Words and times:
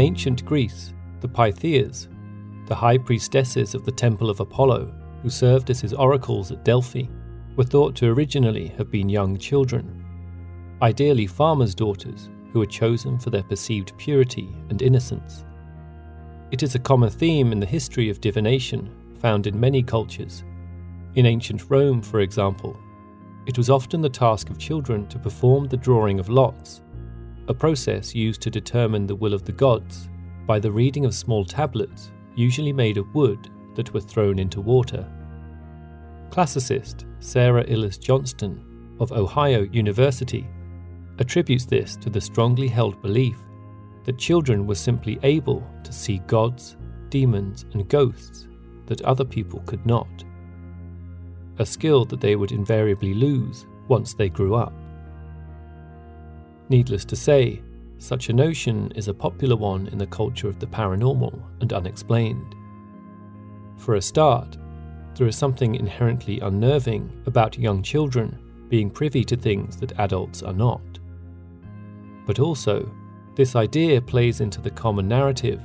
Ancient 0.00 0.46
Greece, 0.46 0.94
the 1.20 1.28
Pythias, 1.28 2.08
the 2.64 2.74
high 2.74 2.96
priestesses 2.96 3.74
of 3.74 3.84
the 3.84 3.92
Temple 3.92 4.30
of 4.30 4.40
Apollo, 4.40 4.94
who 5.22 5.28
served 5.28 5.68
as 5.68 5.80
his 5.80 5.92
oracles 5.92 6.50
at 6.50 6.64
Delphi, 6.64 7.04
were 7.56 7.64
thought 7.64 7.94
to 7.96 8.08
originally 8.08 8.68
have 8.78 8.90
been 8.90 9.10
young 9.10 9.36
children, 9.36 10.02
ideally 10.80 11.26
farmers' 11.26 11.74
daughters 11.74 12.30
who 12.50 12.60
were 12.60 12.66
chosen 12.66 13.18
for 13.18 13.28
their 13.28 13.42
perceived 13.42 13.92
purity 13.98 14.48
and 14.70 14.80
innocence. 14.80 15.44
It 16.50 16.62
is 16.62 16.74
a 16.74 16.78
common 16.78 17.10
theme 17.10 17.52
in 17.52 17.60
the 17.60 17.66
history 17.66 18.08
of 18.08 18.22
divination 18.22 18.90
found 19.18 19.46
in 19.46 19.60
many 19.60 19.82
cultures. 19.82 20.44
In 21.14 21.26
ancient 21.26 21.68
Rome, 21.68 22.00
for 22.00 22.20
example, 22.20 22.74
it 23.44 23.58
was 23.58 23.68
often 23.68 24.00
the 24.00 24.08
task 24.08 24.48
of 24.48 24.58
children 24.58 25.06
to 25.08 25.18
perform 25.18 25.66
the 25.66 25.76
drawing 25.76 26.18
of 26.18 26.30
lots 26.30 26.80
a 27.48 27.54
process 27.54 28.14
used 28.14 28.40
to 28.42 28.50
determine 28.50 29.06
the 29.06 29.14
will 29.14 29.34
of 29.34 29.44
the 29.44 29.52
gods 29.52 30.08
by 30.46 30.58
the 30.58 30.70
reading 30.70 31.04
of 31.04 31.14
small 31.14 31.44
tablets, 31.44 32.10
usually 32.34 32.72
made 32.72 32.96
of 32.96 33.14
wood, 33.14 33.50
that 33.74 33.92
were 33.94 34.00
thrown 34.00 34.38
into 34.38 34.60
water. 34.60 35.06
Classicist 36.30 37.04
Sarah 37.20 37.64
Iles 37.68 37.98
Johnston 37.98 38.96
of 39.00 39.12
Ohio 39.12 39.62
University 39.72 40.48
attributes 41.18 41.66
this 41.66 41.96
to 41.96 42.10
the 42.10 42.20
strongly 42.20 42.68
held 42.68 43.00
belief 43.02 43.38
that 44.04 44.18
children 44.18 44.66
were 44.66 44.74
simply 44.74 45.18
able 45.22 45.66
to 45.84 45.92
see 45.92 46.18
gods, 46.26 46.76
demons, 47.10 47.66
and 47.72 47.88
ghosts 47.88 48.48
that 48.86 49.02
other 49.02 49.24
people 49.24 49.60
could 49.66 49.84
not, 49.86 50.08
a 51.58 51.66
skill 51.66 52.04
that 52.06 52.20
they 52.20 52.36
would 52.36 52.52
invariably 52.52 53.14
lose 53.14 53.66
once 53.88 54.14
they 54.14 54.28
grew 54.28 54.54
up. 54.54 54.72
Needless 56.70 57.04
to 57.06 57.16
say, 57.16 57.60
such 57.98 58.28
a 58.28 58.32
notion 58.32 58.92
is 58.94 59.08
a 59.08 59.14
popular 59.14 59.56
one 59.56 59.88
in 59.88 59.98
the 59.98 60.06
culture 60.06 60.48
of 60.48 60.60
the 60.60 60.68
paranormal 60.68 61.42
and 61.60 61.72
unexplained. 61.72 62.54
For 63.76 63.96
a 63.96 64.00
start, 64.00 64.56
there 65.16 65.26
is 65.26 65.36
something 65.36 65.74
inherently 65.74 66.38
unnerving 66.38 67.10
about 67.26 67.58
young 67.58 67.82
children 67.82 68.38
being 68.68 68.88
privy 68.88 69.24
to 69.24 69.36
things 69.36 69.76
that 69.78 69.98
adults 69.98 70.44
are 70.44 70.52
not. 70.52 70.80
But 72.24 72.38
also, 72.38 72.88
this 73.34 73.56
idea 73.56 74.00
plays 74.00 74.40
into 74.40 74.60
the 74.60 74.70
common 74.70 75.08
narrative 75.08 75.60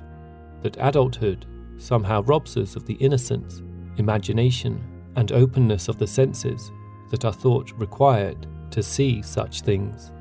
that 0.63 0.77
adulthood 0.79 1.45
somehow 1.77 2.23
robs 2.23 2.57
us 2.57 2.75
of 2.75 2.87
the 2.87 2.95
innocence, 2.95 3.61
imagination, 3.97 4.83
and 5.15 5.31
openness 5.31 5.87
of 5.87 5.99
the 5.99 6.07
senses 6.07 6.71
that 7.11 7.25
are 7.25 7.33
thought 7.33 7.71
required 7.77 8.47
to 8.71 8.81
see 8.81 9.21
such 9.21 9.61
things. 9.61 10.11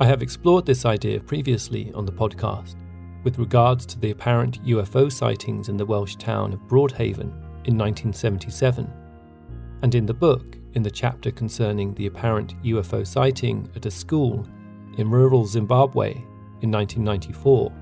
I 0.00 0.06
have 0.06 0.22
explored 0.22 0.66
this 0.66 0.84
idea 0.84 1.20
previously 1.20 1.92
on 1.94 2.04
the 2.04 2.10
podcast 2.10 2.74
with 3.22 3.38
regards 3.38 3.86
to 3.86 3.98
the 4.00 4.10
apparent 4.10 4.60
UFO 4.64 5.10
sightings 5.10 5.68
in 5.68 5.76
the 5.76 5.86
Welsh 5.86 6.16
town 6.16 6.52
of 6.52 6.58
Broadhaven 6.66 7.30
in 7.64 7.78
1977, 7.78 8.92
and 9.82 9.94
in 9.94 10.04
the 10.04 10.12
book 10.12 10.58
in 10.72 10.82
the 10.82 10.90
chapter 10.90 11.30
concerning 11.30 11.94
the 11.94 12.06
apparent 12.06 12.60
UFO 12.64 13.06
sighting 13.06 13.70
at 13.76 13.86
a 13.86 13.90
school 13.90 14.44
in 14.98 15.08
rural 15.08 15.46
Zimbabwe 15.46 16.10
in 16.60 16.72
1994. 16.72 17.72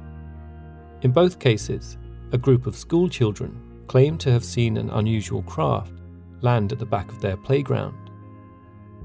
In 1.01 1.13
both 1.13 1.39
cases, 1.39 1.97
a 2.33 2.39
group 2.39 2.67
of 2.67 2.77
school 2.77 3.09
children 3.09 3.59
claimed 3.87 4.21
to 4.21 4.31
have 4.31 4.45
seen 4.45 4.77
an 4.77 4.91
unusual 4.91 5.43
craft 5.45 5.95
land 6.43 6.73
at 6.73 6.79
the 6.79 6.85
back 6.85 7.11
of 7.11 7.23
their 7.23 7.39
playground 7.39 8.02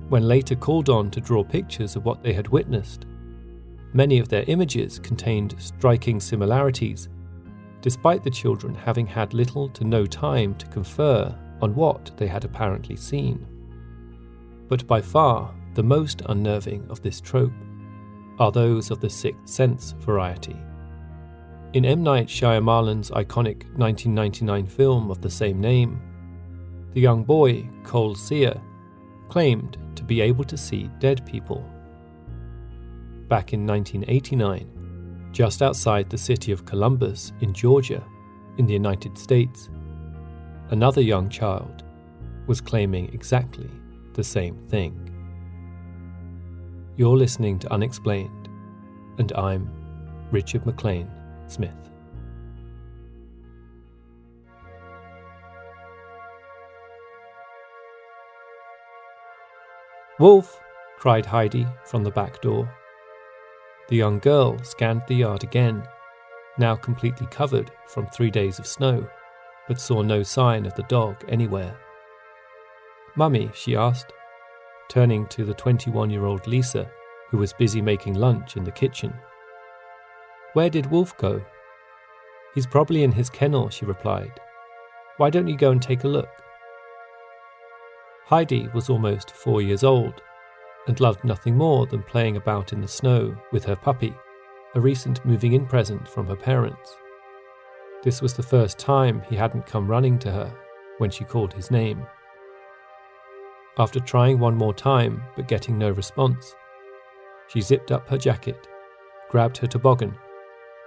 when 0.09 0.27
later 0.27 0.55
called 0.55 0.89
on 0.89 1.11
to 1.11 1.21
draw 1.21 1.43
pictures 1.43 1.95
of 1.95 2.05
what 2.05 2.23
they 2.23 2.33
had 2.33 2.47
witnessed. 2.47 3.05
Many 3.93 4.19
of 4.19 4.29
their 4.29 4.45
images 4.47 4.99
contained 4.99 5.55
striking 5.57 6.19
similarities, 6.19 7.09
despite 7.81 8.23
the 8.23 8.29
children 8.29 8.75
having 8.75 9.07
had 9.07 9.33
little 9.33 9.69
to 9.69 9.83
no 9.83 10.05
time 10.05 10.55
to 10.55 10.67
confer 10.67 11.35
on 11.61 11.75
what 11.75 12.11
they 12.17 12.27
had 12.27 12.45
apparently 12.45 12.95
seen. 12.95 13.45
But 14.67 14.85
by 14.87 15.01
far, 15.01 15.53
the 15.73 15.83
most 15.83 16.21
unnerving 16.27 16.85
of 16.89 17.01
this 17.01 17.21
trope 17.21 17.53
are 18.39 18.51
those 18.51 18.91
of 18.91 18.99
the 18.99 19.09
sixth 19.09 19.47
sense 19.47 19.93
variety. 19.99 20.55
In 21.73 21.85
M. 21.85 22.01
Night 22.01 22.27
Shyamalan's 22.27 23.11
iconic 23.11 23.63
1999 23.77 24.67
film 24.67 25.11
of 25.11 25.21
the 25.21 25.29
same 25.29 25.59
name, 25.59 26.01
the 26.93 27.01
young 27.01 27.23
boy, 27.23 27.67
Cole 27.83 28.15
Sear, 28.15 28.59
claimed 29.27 29.77
be 30.07 30.21
able 30.21 30.43
to 30.45 30.57
see 30.57 30.89
dead 30.99 31.25
people. 31.25 31.63
Back 33.27 33.53
in 33.53 33.67
1989, 33.67 35.29
just 35.33 35.61
outside 35.61 36.09
the 36.09 36.17
city 36.17 36.51
of 36.51 36.65
Columbus 36.65 37.33
in 37.41 37.53
Georgia, 37.53 38.03
in 38.57 38.65
the 38.65 38.73
United 38.73 39.17
States, 39.17 39.69
another 40.69 41.01
young 41.01 41.29
child 41.29 41.83
was 42.47 42.61
claiming 42.61 43.13
exactly 43.13 43.69
the 44.13 44.23
same 44.23 44.57
thing. 44.69 45.13
You're 46.95 47.17
listening 47.17 47.59
to 47.59 47.71
Unexplained, 47.71 48.49
and 49.19 49.31
I'm 49.33 49.69
Richard 50.31 50.65
McLean 50.65 51.09
Smith. 51.47 51.86
Wolf! 60.19 60.59
cried 60.97 61.27
Heidi 61.27 61.67
from 61.85 62.03
the 62.03 62.11
back 62.11 62.41
door. 62.41 62.67
The 63.87 63.95
young 63.95 64.17
girl 64.17 64.57
scanned 64.63 65.03
the 65.07 65.15
yard 65.15 65.43
again, 65.43 65.87
now 66.57 66.75
completely 66.75 67.27
covered 67.27 67.71
from 67.85 68.07
three 68.07 68.31
days 68.31 68.57
of 68.57 68.65
snow, 68.65 69.07
but 69.67 69.79
saw 69.79 70.01
no 70.01 70.23
sign 70.23 70.65
of 70.65 70.73
the 70.73 70.83
dog 70.83 71.23
anywhere. 71.29 71.77
Mummy, 73.15 73.51
she 73.53 73.75
asked, 73.75 74.11
turning 74.89 75.27
to 75.27 75.45
the 75.45 75.53
21 75.53 76.09
year 76.09 76.25
old 76.25 76.47
Lisa, 76.47 76.89
who 77.29 77.37
was 77.37 77.53
busy 77.53 77.81
making 77.81 78.15
lunch 78.15 78.57
in 78.57 78.63
the 78.63 78.71
kitchen. 78.71 79.13
Where 80.53 80.69
did 80.69 80.89
Wolf 80.89 81.15
go? 81.17 81.43
He's 82.55 82.65
probably 82.65 83.03
in 83.03 83.11
his 83.11 83.29
kennel, 83.29 83.69
she 83.69 83.85
replied. 83.85 84.39
Why 85.17 85.29
don't 85.29 85.47
you 85.47 85.57
go 85.57 85.69
and 85.69 85.81
take 85.81 86.05
a 86.05 86.07
look? 86.07 86.29
Heidi 88.27 88.67
was 88.73 88.89
almost 88.89 89.31
four 89.31 89.61
years 89.61 89.85
old 89.85 90.21
and 90.85 90.99
loved 90.99 91.23
nothing 91.23 91.55
more 91.55 91.85
than 91.85 92.03
playing 92.03 92.35
about 92.35 92.73
in 92.73 92.81
the 92.81 92.87
snow 92.87 93.33
with 93.53 93.63
her 93.63 93.75
puppy, 93.77 94.13
a 94.75 94.81
recent 94.81 95.23
moving 95.25 95.53
in 95.53 95.65
present 95.65 96.05
from 96.09 96.27
her 96.27 96.35
parents. 96.35 96.97
This 98.03 98.21
was 98.21 98.33
the 98.33 98.43
first 98.43 98.77
time 98.77 99.23
he 99.29 99.37
hadn't 99.37 99.65
come 99.65 99.87
running 99.87 100.19
to 100.19 100.31
her 100.31 100.53
when 100.97 101.09
she 101.09 101.23
called 101.23 101.53
his 101.53 101.71
name. 101.71 102.05
After 103.77 104.01
trying 104.01 104.39
one 104.39 104.57
more 104.57 104.73
time 104.73 105.23
but 105.37 105.47
getting 105.47 105.77
no 105.77 105.91
response, 105.91 106.53
she 107.47 107.61
zipped 107.61 107.93
up 107.93 108.09
her 108.09 108.17
jacket, 108.17 108.67
grabbed 109.29 109.55
her 109.59 109.67
toboggan, 109.67 110.13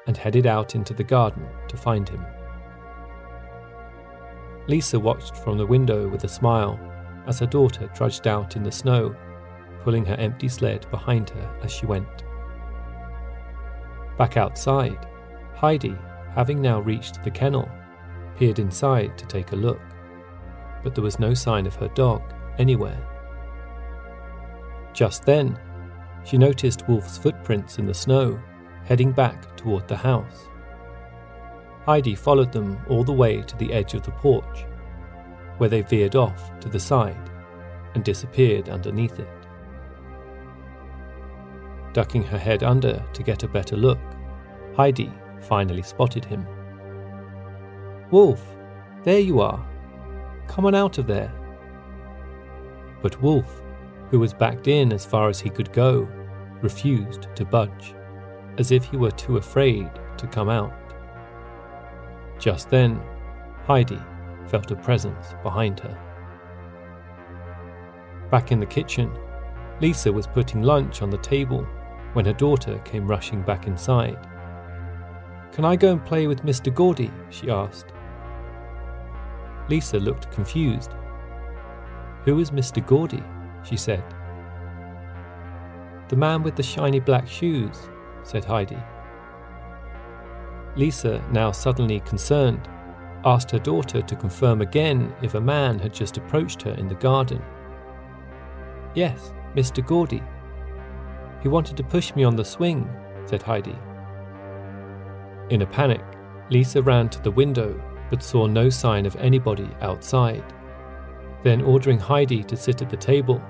and 0.07 0.15
headed 0.15 0.47
out 0.47 0.75
into 0.75 0.93
the 0.93 1.05
garden 1.05 1.49
to 1.69 1.79
find 1.79 2.07
him. 2.07 2.23
Lisa 4.67 5.01
watched 5.01 5.37
from 5.39 5.57
the 5.57 5.67
window 5.67 6.07
with 6.07 6.25
a 6.25 6.29
smile 6.29 6.79
as 7.31 7.39
her 7.39 7.47
daughter 7.47 7.89
trudged 7.95 8.27
out 8.27 8.57
in 8.57 8.65
the 8.65 8.73
snow, 8.73 9.15
pulling 9.85 10.05
her 10.05 10.17
empty 10.17 10.49
sled 10.49 10.85
behind 10.91 11.31
her 11.31 11.61
as 11.63 11.71
she 11.71 11.87
went. 11.87 12.25
Back 14.19 14.37
outside, 14.37 15.07
Heidi, 15.55 15.97
having 16.35 16.61
now 16.61 16.81
reached 16.81 17.23
the 17.23 17.31
kennel, 17.31 17.69
peered 18.37 18.59
inside 18.59 19.17
to 19.17 19.27
take 19.27 19.53
a 19.53 19.57
look, 19.57 19.81
but 20.83 20.97
there 20.97 21.05
was 21.05 21.21
no 21.21 21.33
sign 21.33 21.69
of 21.69 21.77
her 21.77 21.89
dog 21.89 22.21
anywhere. 22.59 23.01
Just 24.93 25.25
then, 25.25 25.57
she 26.25 26.37
noticed 26.37 26.89
Wolf's 26.89 27.17
footprints 27.17 27.79
in 27.79 27.87
the 27.87 27.95
snow 27.95 28.41
heading 28.87 29.13
back 29.13 29.57
toward 29.57 29.87
the 29.87 29.97
house. 29.97 30.49
Heidi 31.87 32.17
followed 32.17 32.51
them 32.51 32.77
all 32.89 33.05
the 33.05 33.13
way 33.13 33.41
to 33.43 33.57
the 33.57 33.73
edge 33.73 33.95
of 33.95 34.03
the 34.03 34.11
porch, 34.11 34.67
where 35.61 35.69
they 35.69 35.83
veered 35.83 36.17
off 36.17 36.59
to 36.59 36.71
the 36.71 36.81
side 36.81 37.31
and 37.95 38.03
disappeared 38.03 38.71
underneath 38.71 39.21
it. 39.21 39.29
Ducking 41.93 42.23
her 42.23 42.39
head 42.39 42.63
under 42.63 43.05
to 43.13 43.23
get 43.23 43.43
a 43.43 43.49
better 43.49 43.77
look, 43.77 43.99
Heidi 44.75 45.13
finally 45.43 45.83
spotted 45.83 46.25
him. 46.25 46.47
Wolf, 48.11 48.43
there 49.03 49.21
you 49.21 49.41
are. 49.41 49.63
Come 50.49 50.65
on 50.65 50.75
out 50.75 50.97
of 50.97 51.07
there. 51.07 51.31
But 53.03 53.21
Wolf, 53.21 53.61
who 54.11 54.19
was 54.19 54.33
backed 54.33 54.67
in 54.67 54.95
as 54.95 55.05
far 55.05 55.29
as 55.29 55.41
he 55.41 55.51
could 55.51 55.71
go, 55.75 56.09
refused 56.63 57.27
to 57.35 57.45
budge, 57.45 57.95
as 58.57 58.73
if 58.73 58.85
he 58.85 58.97
were 58.97 59.11
too 59.11 59.37
afraid 59.37 59.91
to 60.17 60.27
come 60.27 60.49
out. 60.49 60.73
Just 62.39 62.71
then, 62.71 62.99
Heidi 63.67 64.01
felt 64.51 64.71
a 64.71 64.77
presence 64.77 65.35
behind 65.43 65.79
her. 65.81 65.97
Back 68.31 68.53
in 68.53 68.61
the 68.61 68.67
kitchen, 68.67 69.11
Lisa 69.81 70.13
was 70.13 70.27
putting 70.27 70.63
lunch 70.63 71.03
on 71.03 71.11
the 71.11 71.19
table 71.19 71.67
when 72.13 72.25
her 72.25 72.33
daughter 72.33 72.79
came 72.85 73.07
rushing 73.07 73.43
back 73.43 73.67
inside. 73.67 74.19
Can 75.53 75.65
I 75.65 75.77
go 75.77 75.93
and 75.93 76.05
play 76.05 76.27
with 76.27 76.43
Mr. 76.43 76.75
Gordy? 76.75 77.11
she 77.31 77.51
asked. 77.51 77.93
Lisa 79.69 79.99
looked 79.99 80.31
confused. 80.33 80.93
Who 82.25 82.39
is 82.41 82.51
Mr. 82.51 82.85
Gordy? 82.85 83.23
she 83.63 83.77
said. 83.77 84.05
The 86.09 86.17
man 86.17 86.43
with 86.43 86.57
the 86.57 86.63
shiny 86.63 86.99
black 86.99 87.29
shoes, 87.29 87.89
said 88.25 88.45
Heidi. 88.45 88.79
Lisa, 90.77 91.23
now 91.31 91.53
suddenly 91.53 92.01
concerned, 92.01 92.69
asked 93.25 93.51
her 93.51 93.59
daughter 93.59 94.03
to 94.03 94.17
confirm 94.17 94.61
again 94.61 95.15
if 95.23 95.35
a 95.35 95.41
man 95.41 95.79
had 95.79 95.93
just 95.93 96.17
approached 96.17 96.63
her 96.63 96.73
in 96.73 96.89
the 96.89 96.95
garden. 96.95 97.43
Yes, 98.95 99.33
Mr. 99.55 99.85
Gordy. 99.85 100.23
He 101.43 101.49
wanted 101.49 101.77
to 101.77 101.85
push 101.85 102.15
me 102.15 102.25
on 102.25 102.37
the 102.37 102.45
swing, 102.45 102.89
said 103.27 103.43
Heidi. 103.43 103.77
In 105.51 105.63
a 105.63 105.67
panic, 105.67 106.03
Lisa 106.51 106.83
ran 106.83 107.09
to 107.11 107.23
the 107.23 107.31
window 107.31 107.81
but 108.11 108.23
saw 108.23 108.47
no 108.47 108.69
sign 108.69 109.07
of 109.07 109.17
anybody 109.17 109.71
outside. 109.81 110.45
Then, 111.45 111.63
ordering 111.63 111.99
Heidi 111.99 112.43
to 112.45 112.57
sit 112.57 112.83
at 112.83 112.91
the 112.91 112.97
table, 112.97 113.41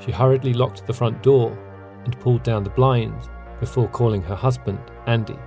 she 0.00 0.10
hurriedly 0.10 0.52
locked 0.52 0.86
the 0.86 0.92
front 0.92 1.22
door 1.22 1.56
and 2.04 2.18
pulled 2.18 2.42
down 2.42 2.64
the 2.64 2.70
blinds 2.70 3.28
before 3.60 3.88
calling 3.88 4.22
her 4.22 4.34
husband, 4.34 4.80
Andy. 5.06 5.38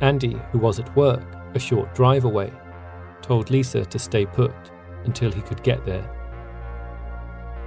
Andy, 0.00 0.40
who 0.52 0.58
was 0.58 0.78
at 0.78 0.94
work 0.94 1.35
a 1.56 1.60
short 1.60 1.94
drive 1.94 2.24
away, 2.24 2.52
told 3.22 3.50
Lisa 3.50 3.84
to 3.84 3.98
stay 3.98 4.24
put 4.24 4.54
until 5.04 5.32
he 5.32 5.42
could 5.42 5.62
get 5.62 5.84
there. 5.84 6.08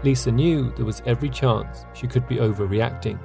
Lisa 0.03 0.31
knew 0.31 0.71
there 0.75 0.85
was 0.85 1.03
every 1.05 1.29
chance 1.29 1.85
she 1.93 2.07
could 2.07 2.27
be 2.27 2.37
overreacting, 2.37 3.19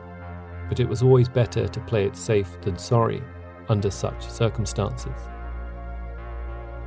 but 0.68 0.80
it 0.80 0.88
was 0.88 1.02
always 1.02 1.28
better 1.28 1.68
to 1.68 1.80
play 1.80 2.04
it 2.04 2.16
safe 2.16 2.60
than 2.62 2.76
sorry 2.76 3.22
under 3.68 3.90
such 3.90 4.28
circumstances. 4.28 5.28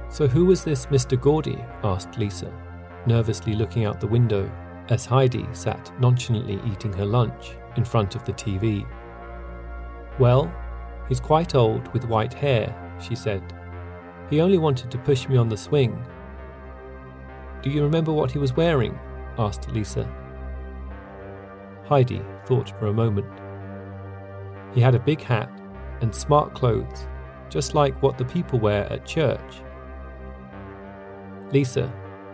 So, 0.09 0.27
who 0.27 0.45
was 0.45 0.63
this 0.63 0.87
Mr. 0.87 1.19
Gordy? 1.19 1.63
asked 1.83 2.17
Lisa, 2.17 2.51
nervously 3.05 3.53
looking 3.53 3.85
out 3.85 3.99
the 3.99 4.07
window 4.07 4.49
as 4.89 5.05
Heidi 5.05 5.45
sat 5.51 5.91
nonchalantly 5.99 6.59
eating 6.71 6.93
her 6.93 7.05
lunch 7.05 7.55
in 7.75 7.83
front 7.83 8.15
of 8.15 8.23
the 8.25 8.33
TV. 8.33 8.87
Well, 10.17 10.51
he's 11.07 11.19
quite 11.19 11.55
old 11.55 11.91
with 11.93 12.05
white 12.05 12.33
hair, 12.33 12.73
she 13.01 13.15
said. 13.15 13.53
He 14.29 14.41
only 14.41 14.57
wanted 14.57 14.91
to 14.91 14.97
push 14.97 15.27
me 15.27 15.37
on 15.37 15.49
the 15.49 15.57
swing. 15.57 16.03
Do 17.61 17.69
you 17.69 17.83
remember 17.83 18.11
what 18.11 18.31
he 18.31 18.39
was 18.39 18.55
wearing? 18.55 18.97
asked 19.37 19.69
Lisa. 19.71 20.09
Heidi 21.85 22.21
thought 22.45 22.69
for 22.77 22.87
a 22.87 22.93
moment. 22.93 23.27
He 24.73 24.81
had 24.81 24.95
a 24.95 24.99
big 24.99 25.21
hat 25.21 25.49
and 26.01 26.13
smart 26.13 26.53
clothes, 26.53 27.07
just 27.49 27.73
like 27.73 28.01
what 28.01 28.17
the 28.17 28.25
people 28.25 28.59
wear 28.59 28.91
at 28.91 29.05
church. 29.05 29.61
Lisa, 31.51 31.91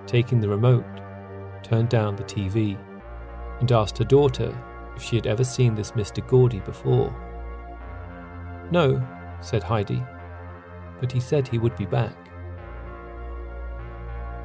taking 0.07 0.39
the 0.39 0.49
remote, 0.49 0.85
turned 1.61 1.89
down 1.89 2.15
the 2.15 2.23
TV 2.23 2.77
and 3.59 3.71
asked 3.71 3.97
her 3.97 4.03
daughter 4.03 4.55
if 4.95 5.01
she 5.01 5.15
had 5.15 5.27
ever 5.27 5.43
seen 5.43 5.75
this 5.75 5.91
Mr. 5.91 6.25
Gordy 6.27 6.59
before. 6.61 7.13
No, 8.71 9.01
said 9.39 9.63
Heidi, 9.63 10.03
but 10.99 11.11
he 11.11 11.19
said 11.19 11.47
he 11.47 11.57
would 11.57 11.75
be 11.75 11.85
back. 11.85 12.15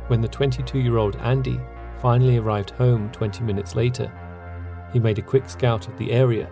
When 0.09 0.21
the 0.21 0.29
22 0.29 0.79
year 0.79 0.97
old 0.97 1.17
Andy 1.17 1.61
finally 2.01 2.39
arrived 2.39 2.71
home 2.71 3.11
20 3.11 3.45
minutes 3.45 3.75
later, 3.75 4.11
he 4.93 4.99
made 4.99 5.19
a 5.19 5.23
quick 5.23 5.49
scout 5.49 5.87
of 5.87 5.99
the 5.99 6.13
area, 6.13 6.51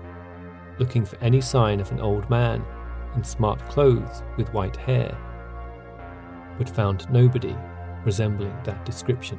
looking 0.79 1.05
for 1.05 1.17
any 1.23 1.41
sign 1.41 1.81
of 1.81 1.91
an 1.91 2.00
old 2.00 2.29
man 2.29 2.65
in 3.15 3.25
smart 3.25 3.67
clothes 3.69 4.23
with 4.37 4.53
white 4.53 4.76
hair, 4.76 5.17
but 6.59 6.69
found 6.69 7.11
nobody 7.11 7.57
resembling 8.05 8.55
that 8.65 8.85
description. 8.85 9.38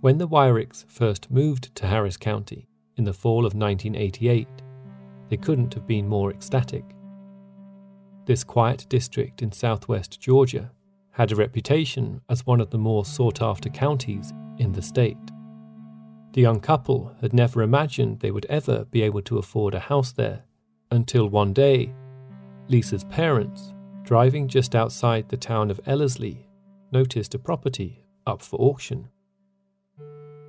When 0.00 0.16
the 0.16 0.26
Wyricks 0.26 0.86
first 0.88 1.30
moved 1.30 1.74
to 1.74 1.86
Harris 1.86 2.16
County 2.16 2.66
in 2.96 3.04
the 3.04 3.12
fall 3.12 3.44
of 3.44 3.52
1988, 3.52 4.48
they 5.28 5.36
couldn't 5.36 5.74
have 5.74 5.86
been 5.86 6.08
more 6.08 6.30
ecstatic. 6.30 6.84
This 8.24 8.42
quiet 8.42 8.86
district 8.88 9.42
in 9.42 9.52
southwest 9.52 10.18
Georgia 10.18 10.70
had 11.10 11.32
a 11.32 11.36
reputation 11.36 12.22
as 12.30 12.46
one 12.46 12.62
of 12.62 12.70
the 12.70 12.78
more 12.78 13.04
sought 13.04 13.42
after 13.42 13.68
counties 13.68 14.32
in 14.56 14.72
the 14.72 14.80
state. 14.80 15.18
The 16.32 16.40
young 16.40 16.60
couple 16.60 17.14
had 17.20 17.34
never 17.34 17.60
imagined 17.60 18.20
they 18.20 18.30
would 18.30 18.46
ever 18.46 18.86
be 18.86 19.02
able 19.02 19.20
to 19.22 19.36
afford 19.36 19.74
a 19.74 19.80
house 19.80 20.12
there 20.12 20.44
until 20.90 21.28
one 21.28 21.52
day, 21.52 21.92
Lisa's 22.68 23.04
parents, 23.04 23.74
driving 24.02 24.48
just 24.48 24.74
outside 24.74 25.28
the 25.28 25.36
town 25.36 25.70
of 25.70 25.78
Ellerslie, 25.84 26.48
noticed 26.90 27.34
a 27.34 27.38
property 27.38 28.06
up 28.26 28.40
for 28.40 28.58
auction. 28.58 29.10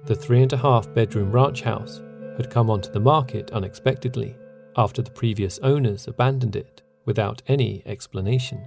The 0.05 0.15
three 0.15 0.41
and 0.41 0.51
a 0.51 0.57
half 0.57 0.91
bedroom 0.93 1.31
ranch 1.31 1.61
house 1.61 2.01
had 2.37 2.49
come 2.49 2.69
onto 2.69 2.91
the 2.91 2.99
market 2.99 3.51
unexpectedly 3.51 4.35
after 4.75 5.01
the 5.01 5.11
previous 5.11 5.59
owners 5.59 6.07
abandoned 6.07 6.55
it 6.55 6.81
without 7.05 7.41
any 7.47 7.83
explanation. 7.85 8.63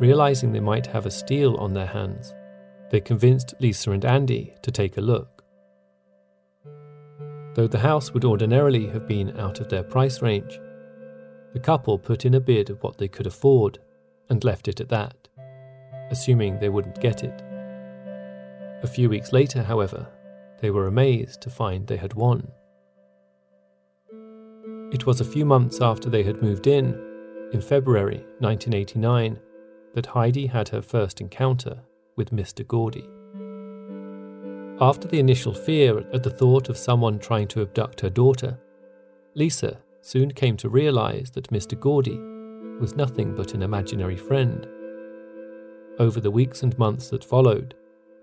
Realizing 0.00 0.52
they 0.52 0.60
might 0.60 0.86
have 0.86 1.06
a 1.06 1.10
steal 1.10 1.56
on 1.56 1.74
their 1.74 1.86
hands, 1.86 2.34
they 2.90 3.00
convinced 3.00 3.54
Lisa 3.60 3.92
and 3.92 4.04
Andy 4.04 4.54
to 4.62 4.70
take 4.72 4.96
a 4.96 5.02
look. 5.02 5.44
Though 7.54 7.68
the 7.68 7.78
house 7.78 8.12
would 8.12 8.24
ordinarily 8.24 8.86
have 8.88 9.06
been 9.06 9.38
out 9.38 9.60
of 9.60 9.68
their 9.68 9.82
price 9.82 10.22
range, 10.22 10.58
the 11.52 11.60
couple 11.60 11.98
put 11.98 12.24
in 12.24 12.34
a 12.34 12.40
bid 12.40 12.70
of 12.70 12.82
what 12.82 12.98
they 12.98 13.08
could 13.08 13.26
afford 13.26 13.78
and 14.28 14.42
left 14.42 14.68
it 14.68 14.80
at 14.80 14.88
that, 14.88 15.28
assuming 16.10 16.58
they 16.58 16.68
wouldn't 16.68 17.00
get 17.00 17.22
it. 17.22 17.42
A 18.82 18.86
few 18.86 19.10
weeks 19.10 19.32
later, 19.32 19.62
however, 19.62 20.08
they 20.60 20.70
were 20.70 20.86
amazed 20.86 21.42
to 21.42 21.50
find 21.50 21.86
they 21.86 21.96
had 21.96 22.14
won. 22.14 22.48
It 24.92 25.06
was 25.06 25.20
a 25.20 25.24
few 25.24 25.44
months 25.44 25.80
after 25.80 26.08
they 26.08 26.22
had 26.22 26.42
moved 26.42 26.66
in, 26.66 26.94
in 27.52 27.60
February 27.60 28.24
1989, 28.38 29.38
that 29.94 30.06
Heidi 30.06 30.46
had 30.46 30.68
her 30.68 30.82
first 30.82 31.20
encounter 31.20 31.80
with 32.16 32.30
Mr. 32.30 32.66
Gordy. 32.66 33.08
After 34.80 35.08
the 35.08 35.20
initial 35.20 35.52
fear 35.52 35.98
at 36.14 36.22
the 36.22 36.30
thought 36.30 36.70
of 36.70 36.76
someone 36.78 37.18
trying 37.18 37.48
to 37.48 37.60
abduct 37.60 38.00
her 38.00 38.08
daughter, 38.08 38.58
Lisa 39.34 39.78
soon 40.00 40.32
came 40.32 40.56
to 40.56 40.70
realize 40.70 41.30
that 41.32 41.50
Mr. 41.50 41.78
Gordy 41.78 42.18
was 42.80 42.96
nothing 42.96 43.34
but 43.34 43.52
an 43.52 43.62
imaginary 43.62 44.16
friend. 44.16 44.66
Over 45.98 46.18
the 46.20 46.30
weeks 46.30 46.62
and 46.62 46.76
months 46.78 47.10
that 47.10 47.22
followed, 47.22 47.74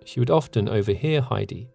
she 0.08 0.22
would 0.22 0.32
often 0.32 0.70
overhear 0.70 1.20
Heidi 1.20 1.70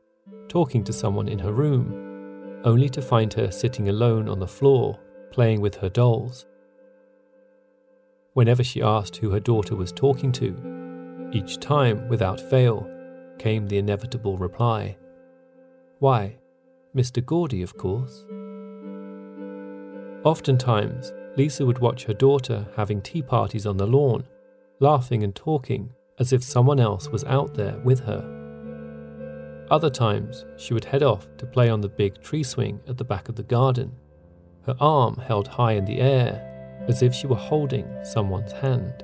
talking 0.49 0.83
to 0.85 0.93
someone 0.93 1.29
in 1.29 1.39
her 1.39 1.53
room, 1.53 2.63
only 2.65 2.89
to 2.89 3.03
find 3.03 3.31
her 3.35 3.51
sitting 3.51 3.91
alone 3.91 4.27
on 4.27 4.39
the 4.39 4.47
floor 4.47 4.99
playing 5.31 5.61
with 5.61 5.75
her 5.75 5.91
dolls. 5.91 6.47
Whenever 8.33 8.65
she 8.65 8.81
asked 8.81 9.17
who 9.17 9.31
her 9.31 9.41
daughter 9.41 9.77
was 9.77 9.93
talking 9.93 10.33
to, 10.33 11.31
each 11.35 11.61
time, 11.61 12.09
without 12.09 12.41
fail, 12.41 12.89
came 13.39 13.67
the 13.67 13.77
inevitable 13.77 14.39
reply 14.39 14.97
Why, 15.99 16.39
Mr. 16.97 17.25
Gordy, 17.25 17.61
of 17.61 17.77
course. 17.77 18.25
Oftentimes, 20.25 21.13
Lisa 21.37 21.67
would 21.67 21.81
watch 21.81 22.05
her 22.05 22.15
daughter 22.15 22.67
having 22.77 23.03
tea 23.03 23.21
parties 23.21 23.67
on 23.67 23.77
the 23.77 23.87
lawn, 23.87 24.25
laughing 24.81 25.23
and 25.23 25.35
talking 25.35 25.93
as 26.23 26.33
if 26.33 26.45
someone 26.45 26.79
else 26.79 27.09
was 27.09 27.25
out 27.25 27.53
there 27.55 27.77
with 27.83 27.99
her. 27.99 28.23
Other 29.73 29.91
times, 29.91 30.45
she 30.57 30.73
would 30.73 30.85
head 30.85 31.03
off 31.03 31.27
to 31.39 31.47
play 31.47 31.69
on 31.69 31.81
the 31.81 31.89
big 31.89 32.23
tree 32.23 32.45
swing 32.45 32.79
at 32.87 32.97
the 32.97 33.05
back 33.05 33.29
of 33.29 33.35
the 33.35 33.43
garden, 33.43 33.91
her 34.67 34.77
arm 34.79 35.17
held 35.17 35.49
high 35.49 35.73
in 35.73 35.85
the 35.85 35.99
air 35.99 36.85
as 36.87 37.03
if 37.03 37.13
she 37.13 37.27
were 37.27 37.35
holding 37.51 37.89
someone's 38.05 38.53
hand. 38.53 39.03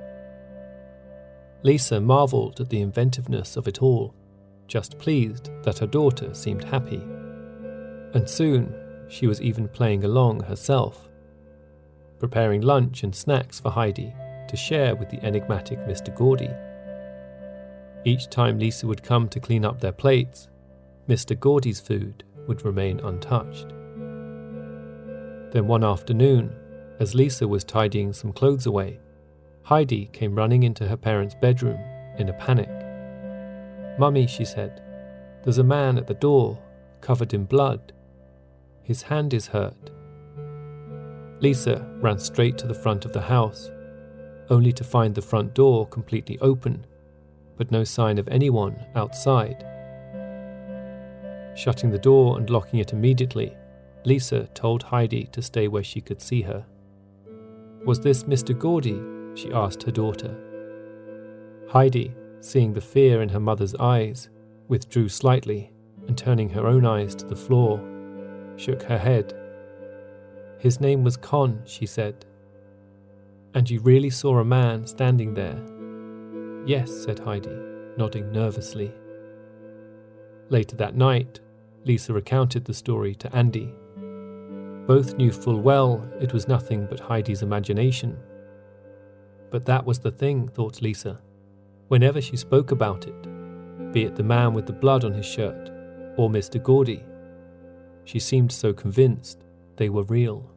Lisa 1.61 1.99
marvelled 1.99 2.61
at 2.61 2.69
the 2.69 2.79
inventiveness 2.79 3.57
of 3.57 3.67
it 3.67 3.81
all, 3.81 4.15
just 4.67 4.97
pleased 4.97 5.49
that 5.63 5.79
her 5.79 5.87
daughter 5.87 6.33
seemed 6.33 6.63
happy. 6.63 7.01
And 8.13 8.29
soon 8.29 8.73
she 9.09 9.27
was 9.27 9.41
even 9.41 9.67
playing 9.67 10.05
along 10.05 10.43
herself, 10.43 11.09
preparing 12.17 12.61
lunch 12.61 13.03
and 13.03 13.13
snacks 13.13 13.59
for 13.59 13.71
Heidi 13.71 14.13
to 14.47 14.55
share 14.55 14.95
with 14.95 15.09
the 15.09 15.21
enigmatic 15.21 15.79
Mr. 15.79 16.15
Gordy. 16.15 16.49
Each 18.05 18.29
time 18.29 18.59
Lisa 18.59 18.87
would 18.87 19.03
come 19.03 19.27
to 19.29 19.39
clean 19.39 19.65
up 19.65 19.79
their 19.79 19.91
plates, 19.91 20.47
Mr. 21.07 21.37
Gordy's 21.37 21.79
food 21.79 22.23
would 22.47 22.63
remain 22.63 22.99
untouched. 22.99 23.67
Then 25.51 25.67
one 25.67 25.83
afternoon, 25.83 26.55
as 26.99 27.15
Lisa 27.15 27.47
was 27.47 27.63
tidying 27.63 28.13
some 28.13 28.31
clothes 28.31 28.65
away, 28.65 28.99
Heidi 29.63 30.07
came 30.07 30.35
running 30.35 30.63
into 30.63 30.87
her 30.87 30.97
parents' 30.97 31.35
bedroom 31.41 31.79
in 32.17 32.29
a 32.29 32.33
panic. 32.33 32.69
Mummy, 33.99 34.27
she 34.27 34.45
said, 34.45 34.81
there's 35.43 35.57
a 35.57 35.63
man 35.63 35.97
at 35.97 36.07
the 36.07 36.13
door, 36.13 36.59
covered 37.01 37.33
in 37.33 37.45
blood. 37.45 37.93
His 38.83 39.03
hand 39.03 39.33
is 39.33 39.47
hurt. 39.47 39.91
Lisa 41.41 41.85
ran 42.01 42.19
straight 42.19 42.57
to 42.57 42.67
the 42.67 42.73
front 42.73 43.05
of 43.05 43.13
the 43.13 43.21
house, 43.21 43.71
only 44.49 44.73
to 44.73 44.83
find 44.83 45.15
the 45.15 45.21
front 45.21 45.53
door 45.53 45.87
completely 45.87 46.37
open, 46.39 46.85
but 47.59 47.71
no 47.71 47.83
sign 47.83 48.17
of 48.17 48.27
anyone 48.29 48.73
outside. 48.95 49.65
Shutting 51.55 51.91
the 51.91 51.99
door 51.99 52.37
and 52.37 52.49
locking 52.49 52.79
it 52.79 52.93
immediately, 52.93 53.53
Lisa 54.05 54.47
told 54.53 54.81
Heidi 54.81 55.25
to 55.33 55.41
stay 55.41 55.67
where 55.67 55.83
she 55.83 55.99
could 55.99 56.21
see 56.21 56.41
her. 56.43 56.65
Was 57.85 57.99
this 57.99 58.23
Mr. 58.23 58.57
Gordy? 58.57 59.01
she 59.35 59.51
asked 59.51 59.83
her 59.83 59.91
daughter. 59.91 60.35
Heidi, 61.69 62.15
seeing 62.39 62.71
the 62.71 62.81
fear 62.81 63.21
in 63.21 63.27
her 63.29 63.41
mother's 63.41 63.75
eyes, 63.75 64.29
withdrew 64.69 65.09
slightly 65.09 65.73
and 66.07 66.17
turning 66.17 66.49
her 66.49 66.65
own 66.65 66.85
eyes 66.85 67.13
to 67.15 67.25
the 67.25 67.35
floor, 67.35 67.83
shook 68.55 68.83
her 68.83 68.97
head. 68.97 69.33
His 70.59 70.79
name 70.79 71.03
was 71.03 71.17
Con, 71.17 71.61
she 71.65 71.85
said. 71.85 72.25
And 73.53 73.69
you 73.69 73.81
really 73.81 74.09
saw 74.09 74.37
a 74.39 74.45
man 74.45 74.87
standing 74.87 75.33
there? 75.33 75.61
Yes, 76.65 76.91
said 76.91 77.19
Heidi, 77.19 77.57
nodding 77.97 78.31
nervously. 78.31 78.91
Later 80.49 80.75
that 80.77 80.95
night, 80.95 81.39
Lisa 81.85 82.13
recounted 82.13 82.65
the 82.65 82.73
story 82.73 83.15
to 83.15 83.35
Andy, 83.35 83.73
both 84.89 85.17
knew 85.17 85.31
full 85.31 85.61
well 85.61 86.03
it 86.19 86.33
was 86.33 86.47
nothing 86.47 86.87
but 86.89 86.99
Heidi's 86.99 87.43
imagination. 87.43 88.17
But 89.51 89.63
that 89.65 89.85
was 89.85 89.99
the 89.99 90.09
thing, 90.09 90.47
thought 90.47 90.81
Lisa. 90.81 91.21
Whenever 91.89 92.19
she 92.19 92.35
spoke 92.35 92.71
about 92.71 93.05
it, 93.05 93.91
be 93.93 94.05
it 94.05 94.15
the 94.15 94.23
man 94.23 94.55
with 94.55 94.65
the 94.65 94.73
blood 94.73 95.05
on 95.05 95.13
his 95.13 95.27
shirt 95.27 95.69
or 96.17 96.27
Mr. 96.27 96.61
Gordy, 96.61 97.03
she 98.03 98.17
seemed 98.17 98.51
so 98.51 98.73
convinced 98.73 99.43
they 99.75 99.89
were 99.89 100.05
real. 100.05 100.49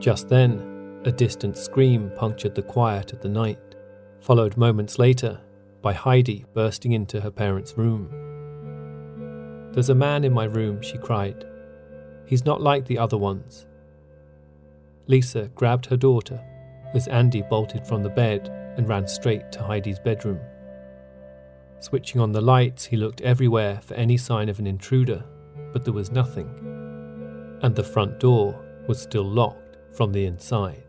Just 0.00 0.28
then, 0.28 1.00
a 1.04 1.12
distant 1.12 1.56
scream 1.56 2.10
punctured 2.16 2.56
the 2.56 2.62
quiet 2.62 3.12
of 3.12 3.20
the 3.20 3.28
night, 3.28 3.71
followed 4.22 4.56
moments 4.56 4.98
later 5.00 5.40
by 5.82 5.92
Heidi 5.92 6.44
bursting 6.54 6.92
into 6.92 7.20
her 7.20 7.30
parents' 7.30 7.76
room. 7.76 8.08
There's 9.72 9.88
a 9.88 9.94
man 9.94 10.22
in 10.22 10.32
my 10.32 10.44
room, 10.44 10.80
she 10.80 10.96
cried. 10.96 11.44
He's 12.26 12.44
not 12.44 12.60
like 12.62 12.86
the 12.86 12.98
other 12.98 13.18
ones. 13.18 13.66
Lisa 15.08 15.48
grabbed 15.56 15.86
her 15.86 15.96
daughter 15.96 16.40
as 16.94 17.08
Andy 17.08 17.42
bolted 17.42 17.84
from 17.86 18.02
the 18.02 18.10
bed 18.10 18.48
and 18.76 18.88
ran 18.88 19.08
straight 19.08 19.50
to 19.52 19.62
Heidi's 19.62 19.98
bedroom. 19.98 20.40
Switching 21.80 22.20
on 22.20 22.30
the 22.30 22.40
lights, 22.40 22.84
he 22.84 22.96
looked 22.96 23.20
everywhere 23.22 23.80
for 23.82 23.94
any 23.94 24.16
sign 24.16 24.48
of 24.48 24.60
an 24.60 24.68
intruder, 24.68 25.24
but 25.72 25.84
there 25.84 25.92
was 25.92 26.12
nothing. 26.12 27.58
And 27.62 27.74
the 27.74 27.82
front 27.82 28.20
door 28.20 28.64
was 28.86 29.02
still 29.02 29.24
locked 29.24 29.78
from 29.96 30.12
the 30.12 30.26
inside. 30.26 30.84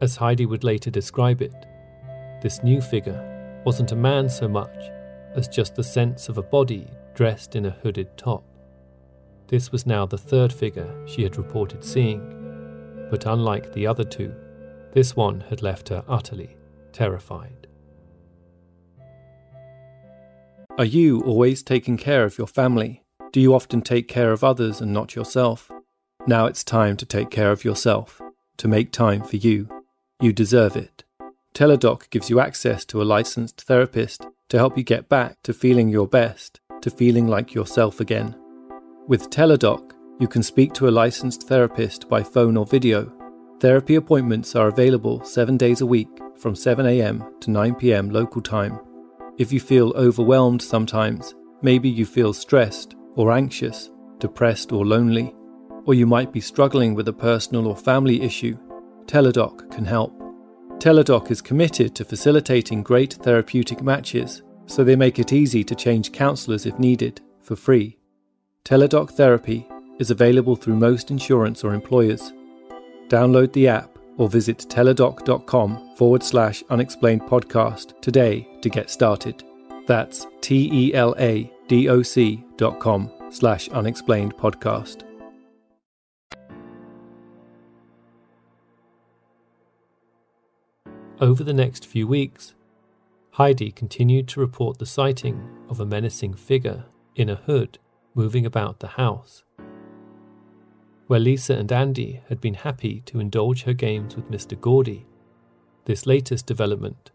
As 0.00 0.16
Heidi 0.16 0.46
would 0.46 0.64
later 0.64 0.90
describe 0.90 1.42
it, 1.42 1.66
this 2.40 2.62
new 2.62 2.80
figure 2.80 3.62
wasn't 3.64 3.92
a 3.92 3.96
man 3.96 4.28
so 4.28 4.48
much 4.48 4.90
as 5.34 5.48
just 5.48 5.74
the 5.74 5.84
sense 5.84 6.28
of 6.28 6.38
a 6.38 6.42
body 6.42 6.88
dressed 7.14 7.56
in 7.56 7.66
a 7.66 7.76
hooded 7.82 8.16
top. 8.16 8.44
This 9.48 9.72
was 9.72 9.86
now 9.86 10.06
the 10.06 10.18
third 10.18 10.52
figure 10.52 10.94
she 11.06 11.22
had 11.22 11.36
reported 11.36 11.84
seeing, 11.84 13.08
but 13.10 13.26
unlike 13.26 13.72
the 13.72 13.86
other 13.86 14.04
two, 14.04 14.34
this 14.92 15.14
one 15.14 15.40
had 15.42 15.62
left 15.62 15.88
her 15.88 16.04
utterly 16.08 16.56
terrified. 16.92 17.66
Are 20.78 20.84
you 20.84 21.20
always 21.22 21.62
taking 21.62 21.96
care 21.96 22.24
of 22.24 22.38
your 22.38 22.46
family? 22.46 23.02
Do 23.32 23.40
you 23.40 23.54
often 23.54 23.82
take 23.82 24.08
care 24.08 24.32
of 24.32 24.42
others 24.42 24.80
and 24.80 24.92
not 24.92 25.14
yourself? 25.14 25.70
Now 26.26 26.46
it's 26.46 26.64
time 26.64 26.96
to 26.96 27.06
take 27.06 27.30
care 27.30 27.52
of 27.52 27.64
yourself, 27.64 28.20
to 28.56 28.68
make 28.68 28.92
time 28.92 29.22
for 29.22 29.36
you. 29.36 29.68
You 30.20 30.32
deserve 30.32 30.76
it. 30.76 31.04
Teladoc 31.54 32.08
gives 32.10 32.30
you 32.30 32.40
access 32.40 32.84
to 32.86 33.02
a 33.02 33.04
licensed 33.04 33.62
therapist 33.62 34.26
to 34.48 34.56
help 34.56 34.78
you 34.78 34.84
get 34.84 35.08
back 35.08 35.42
to 35.42 35.52
feeling 35.52 35.88
your 35.88 36.06
best, 36.06 36.60
to 36.80 36.90
feeling 36.90 37.26
like 37.26 37.54
yourself 37.54 38.00
again. 38.00 38.34
With 39.08 39.30
Teladoc, 39.30 39.92
you 40.20 40.28
can 40.28 40.42
speak 40.42 40.72
to 40.74 40.88
a 40.88 40.90
licensed 40.90 41.48
therapist 41.48 42.08
by 42.08 42.22
phone 42.22 42.56
or 42.56 42.66
video. 42.66 43.12
Therapy 43.58 43.96
appointments 43.96 44.54
are 44.54 44.68
available 44.68 45.24
seven 45.24 45.56
days 45.56 45.80
a 45.80 45.86
week 45.86 46.08
from 46.38 46.54
7am 46.54 47.40
to 47.40 47.50
9pm 47.50 48.12
local 48.12 48.40
time. 48.40 48.78
If 49.38 49.52
you 49.52 49.60
feel 49.60 49.92
overwhelmed 49.96 50.62
sometimes, 50.62 51.34
maybe 51.62 51.88
you 51.88 52.06
feel 52.06 52.32
stressed 52.32 52.94
or 53.16 53.32
anxious, 53.32 53.90
depressed 54.18 54.72
or 54.72 54.86
lonely, 54.86 55.34
or 55.86 55.94
you 55.94 56.06
might 56.06 56.32
be 56.32 56.40
struggling 56.40 56.94
with 56.94 57.08
a 57.08 57.12
personal 57.12 57.66
or 57.66 57.76
family 57.76 58.22
issue, 58.22 58.56
Teladoc 59.06 59.70
can 59.70 59.84
help. 59.84 60.19
Teladoc 60.80 61.30
is 61.30 61.42
committed 61.42 61.94
to 61.94 62.06
facilitating 62.06 62.82
great 62.82 63.12
therapeutic 63.12 63.82
matches, 63.82 64.40
so 64.64 64.82
they 64.82 64.96
make 64.96 65.18
it 65.18 65.30
easy 65.30 65.62
to 65.62 65.74
change 65.74 66.10
counsellors 66.10 66.64
if 66.64 66.78
needed, 66.78 67.20
for 67.42 67.54
free. 67.54 67.98
Teladoc 68.64 69.10
Therapy 69.10 69.68
is 69.98 70.10
available 70.10 70.56
through 70.56 70.76
most 70.76 71.10
insurance 71.10 71.64
or 71.64 71.74
employers. 71.74 72.32
Download 73.08 73.52
the 73.52 73.68
app 73.68 73.90
or 74.16 74.30
visit 74.30 74.56
teladoc.com 74.70 75.96
forward 75.96 76.22
slash 76.22 76.62
unexplained 76.70 77.22
podcast 77.22 78.00
today 78.00 78.48
to 78.62 78.70
get 78.70 78.88
started. 78.88 79.44
That's 79.86 80.26
T 80.40 80.70
E 80.72 80.94
L 80.94 81.14
A 81.18 81.52
D 81.68 81.90
O 81.90 82.00
C 82.00 82.42
dot 82.56 82.80
com 82.80 83.10
slash 83.30 83.68
unexplained 83.68 84.34
podcast. 84.34 85.09
Over 91.20 91.44
the 91.44 91.52
next 91.52 91.84
few 91.84 92.06
weeks, 92.06 92.54
Heidi 93.32 93.70
continued 93.72 94.26
to 94.28 94.40
report 94.40 94.78
the 94.78 94.86
sighting 94.86 95.46
of 95.68 95.78
a 95.78 95.84
menacing 95.84 96.32
figure 96.32 96.86
in 97.14 97.28
a 97.28 97.34
hood, 97.34 97.78
moving 98.14 98.46
about 98.46 98.80
the 98.80 98.88
house. 98.88 99.44
Where 101.08 101.20
Lisa 101.20 101.54
and 101.56 101.70
Andy 101.70 102.22
had 102.30 102.40
been 102.40 102.54
happy 102.54 103.02
to 103.04 103.20
indulge 103.20 103.64
her 103.64 103.74
games 103.74 104.16
with 104.16 104.30
Mr. 104.30 104.58
Gordy, 104.58 105.04
this 105.84 106.06
latest 106.06 106.46
development 106.46 107.10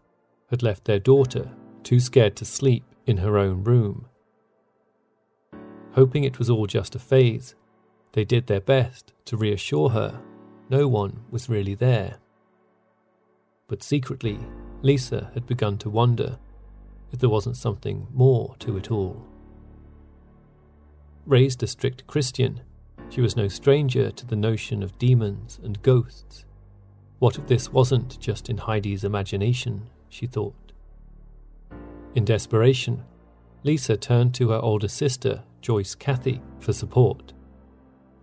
had 0.52 0.62
left 0.62 0.86
their 0.86 1.00
daughter 1.00 1.50
too 1.82 2.00
scared 2.00 2.36
to 2.36 2.46
sleep 2.46 2.84
in 3.08 3.18
her 3.18 3.40
own 3.40 3.64
room. 3.64 4.08
Hoping 5.94 6.24
it 6.24 6.38
was 6.38 6.50
all 6.50 6.68
just 6.68 6.94
a 6.94 7.00
phase, 7.00 7.56
they 8.12 8.24
did 8.24 8.46
their 8.46 8.62
best 8.62 9.14
to 9.26 9.36
reassure 9.36 9.90
her 9.90 10.22
no 10.70 10.88
one 10.88 11.22
was 11.32 11.50
really 11.50 11.74
there. 11.74 12.20
But 13.68 13.82
secretly, 13.82 14.40
Lisa 14.82 15.32
had 15.34 15.48
begun 15.48 15.78
to 15.80 15.90
wonder 15.90 16.38
if 17.12 17.20
there 17.20 17.30
wasn't 17.30 17.58
something 17.58 18.08
more 18.14 18.56
to 18.60 18.78
it 18.78 18.92
all. 18.92 19.26
Raised 21.26 21.64
a 21.64 21.68
strict 21.68 22.06
Christian, 22.06 22.62
she 23.10 23.22
was 23.22 23.36
no 23.36 23.48
stranger 23.48 24.12
to 24.12 24.26
the 24.26 24.36
notion 24.36 24.84
of 24.84 24.98
demons 25.00 25.60
and 25.64 25.82
ghosts. 25.82 26.46
What 27.18 27.38
if 27.38 27.48
this 27.48 27.72
wasn't 27.72 28.20
just 28.20 28.50
in 28.50 28.58
Heidi's 28.58 29.04
imagination, 29.04 29.90
she 30.10 30.28
thought. 30.28 30.72
In 32.14 32.26
desperation, 32.26 33.04
Lisa 33.64 33.98
turned 33.98 34.36
to 34.36 34.50
her 34.50 34.60
older 34.60 34.88
sister, 34.88 35.44
Joyce 35.62 35.96
Cathy, 35.96 36.42
for 36.60 36.74
support. 36.74 37.34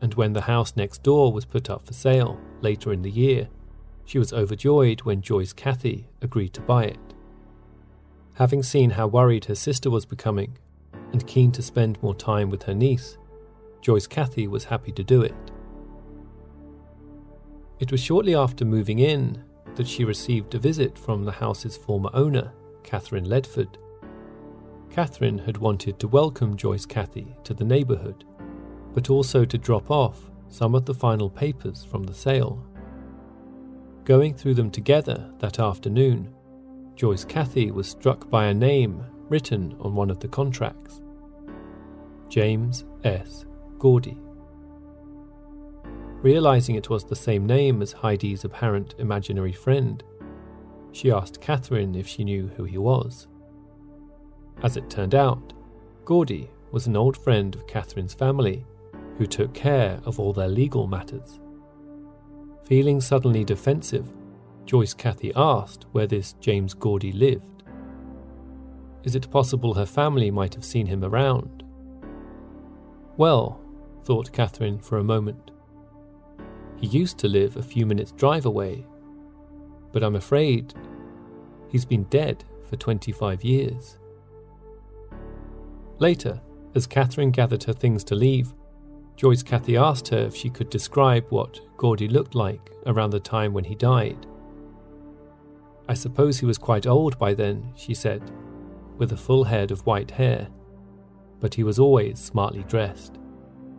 And 0.00 0.14
when 0.14 0.32
the 0.32 0.42
house 0.42 0.76
next 0.76 1.02
door 1.02 1.32
was 1.32 1.44
put 1.44 1.68
up 1.68 1.86
for 1.86 1.92
sale 1.92 2.38
later 2.60 2.92
in 2.92 3.02
the 3.02 3.10
year, 3.10 3.48
she 4.04 4.18
was 4.18 4.32
overjoyed 4.32 5.02
when 5.02 5.22
Joyce 5.22 5.52
Cathy 5.52 6.08
agreed 6.20 6.52
to 6.54 6.60
buy 6.60 6.84
it. 6.84 6.98
Having 8.34 8.62
seen 8.62 8.90
how 8.90 9.06
worried 9.06 9.44
her 9.46 9.54
sister 9.54 9.90
was 9.90 10.06
becoming, 10.06 10.58
and 11.12 11.26
keen 11.26 11.52
to 11.52 11.62
spend 11.62 12.02
more 12.02 12.14
time 12.14 12.50
with 12.50 12.62
her 12.64 12.74
niece, 12.74 13.18
Joyce 13.80 14.06
Cathy 14.06 14.46
was 14.46 14.64
happy 14.64 14.92
to 14.92 15.04
do 15.04 15.22
it. 15.22 15.34
It 17.78 17.90
was 17.90 18.00
shortly 18.00 18.34
after 18.34 18.64
moving 18.64 19.00
in 19.00 19.42
that 19.74 19.88
she 19.88 20.04
received 20.04 20.54
a 20.54 20.58
visit 20.58 20.98
from 20.98 21.24
the 21.24 21.32
house's 21.32 21.76
former 21.76 22.10
owner, 22.14 22.52
Catherine 22.82 23.26
Ledford. 23.26 23.76
Catherine 24.90 25.38
had 25.38 25.56
wanted 25.58 25.98
to 25.98 26.08
welcome 26.08 26.56
Joyce 26.56 26.86
Cathy 26.86 27.34
to 27.44 27.54
the 27.54 27.64
neighbourhood, 27.64 28.24
but 28.94 29.10
also 29.10 29.44
to 29.44 29.58
drop 29.58 29.90
off 29.90 30.30
some 30.48 30.74
of 30.74 30.84
the 30.84 30.94
final 30.94 31.30
papers 31.30 31.84
from 31.84 32.04
the 32.04 32.14
sale. 32.14 32.64
Going 34.04 34.34
through 34.34 34.54
them 34.54 34.70
together 34.70 35.30
that 35.38 35.60
afternoon, 35.60 36.34
Joyce 36.96 37.24
Cathy 37.24 37.70
was 37.70 37.88
struck 37.88 38.28
by 38.28 38.46
a 38.46 38.54
name 38.54 39.04
written 39.28 39.76
on 39.78 39.94
one 39.94 40.10
of 40.10 40.18
the 40.18 40.28
contracts 40.28 41.00
James 42.28 42.84
S. 43.04 43.44
Gordy. 43.78 44.18
Realizing 46.22 46.74
it 46.74 46.90
was 46.90 47.04
the 47.04 47.14
same 47.14 47.46
name 47.46 47.80
as 47.80 47.92
Heidi's 47.92 48.44
apparent 48.44 48.94
imaginary 48.98 49.52
friend, 49.52 50.02
she 50.90 51.12
asked 51.12 51.40
Catherine 51.40 51.94
if 51.94 52.08
she 52.08 52.24
knew 52.24 52.48
who 52.56 52.64
he 52.64 52.78
was. 52.78 53.28
As 54.62 54.76
it 54.76 54.90
turned 54.90 55.14
out, 55.14 55.52
Gordy 56.04 56.50
was 56.72 56.88
an 56.88 56.96
old 56.96 57.16
friend 57.16 57.54
of 57.54 57.68
Catherine's 57.68 58.14
family 58.14 58.66
who 59.18 59.26
took 59.26 59.54
care 59.54 60.00
of 60.04 60.18
all 60.18 60.32
their 60.32 60.48
legal 60.48 60.88
matters. 60.88 61.38
Feeling 62.72 63.02
suddenly 63.02 63.44
defensive, 63.44 64.10
Joyce 64.64 64.94
Cathy 64.94 65.30
asked 65.36 65.84
where 65.92 66.06
this 66.06 66.32
James 66.40 66.72
Gordy 66.72 67.12
lived. 67.12 67.64
Is 69.04 69.14
it 69.14 69.30
possible 69.30 69.74
her 69.74 69.84
family 69.84 70.30
might 70.30 70.54
have 70.54 70.64
seen 70.64 70.86
him 70.86 71.04
around? 71.04 71.64
Well, 73.18 73.60
thought 74.04 74.32
Catherine 74.32 74.78
for 74.78 74.96
a 74.96 75.04
moment. 75.04 75.50
He 76.78 76.86
used 76.86 77.18
to 77.18 77.28
live 77.28 77.58
a 77.58 77.62
few 77.62 77.84
minutes' 77.84 78.12
drive 78.12 78.46
away, 78.46 78.86
but 79.92 80.02
I'm 80.02 80.16
afraid 80.16 80.72
he's 81.68 81.84
been 81.84 82.04
dead 82.04 82.42
for 82.64 82.76
25 82.76 83.44
years. 83.44 83.98
Later, 85.98 86.40
as 86.74 86.86
Catherine 86.86 87.32
gathered 87.32 87.64
her 87.64 87.74
things 87.74 88.02
to 88.04 88.14
leave, 88.14 88.54
Joyce 89.22 89.44
Cathy 89.44 89.76
asked 89.76 90.08
her 90.08 90.18
if 90.18 90.34
she 90.34 90.50
could 90.50 90.68
describe 90.68 91.24
what 91.28 91.60
Gordy 91.76 92.08
looked 92.08 92.34
like 92.34 92.72
around 92.86 93.10
the 93.10 93.20
time 93.20 93.52
when 93.52 93.62
he 93.62 93.76
died. 93.76 94.26
I 95.88 95.94
suppose 95.94 96.40
he 96.40 96.46
was 96.46 96.58
quite 96.58 96.88
old 96.88 97.16
by 97.20 97.32
then, 97.32 97.72
she 97.76 97.94
said, 97.94 98.32
with 98.98 99.12
a 99.12 99.16
full 99.16 99.44
head 99.44 99.70
of 99.70 99.86
white 99.86 100.10
hair, 100.10 100.48
but 101.38 101.54
he 101.54 101.62
was 101.62 101.78
always 101.78 102.18
smartly 102.18 102.64
dressed, 102.64 103.20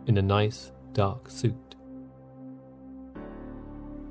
in 0.06 0.16
a 0.16 0.22
nice, 0.22 0.72
dark 0.94 1.28
suit. 1.28 1.74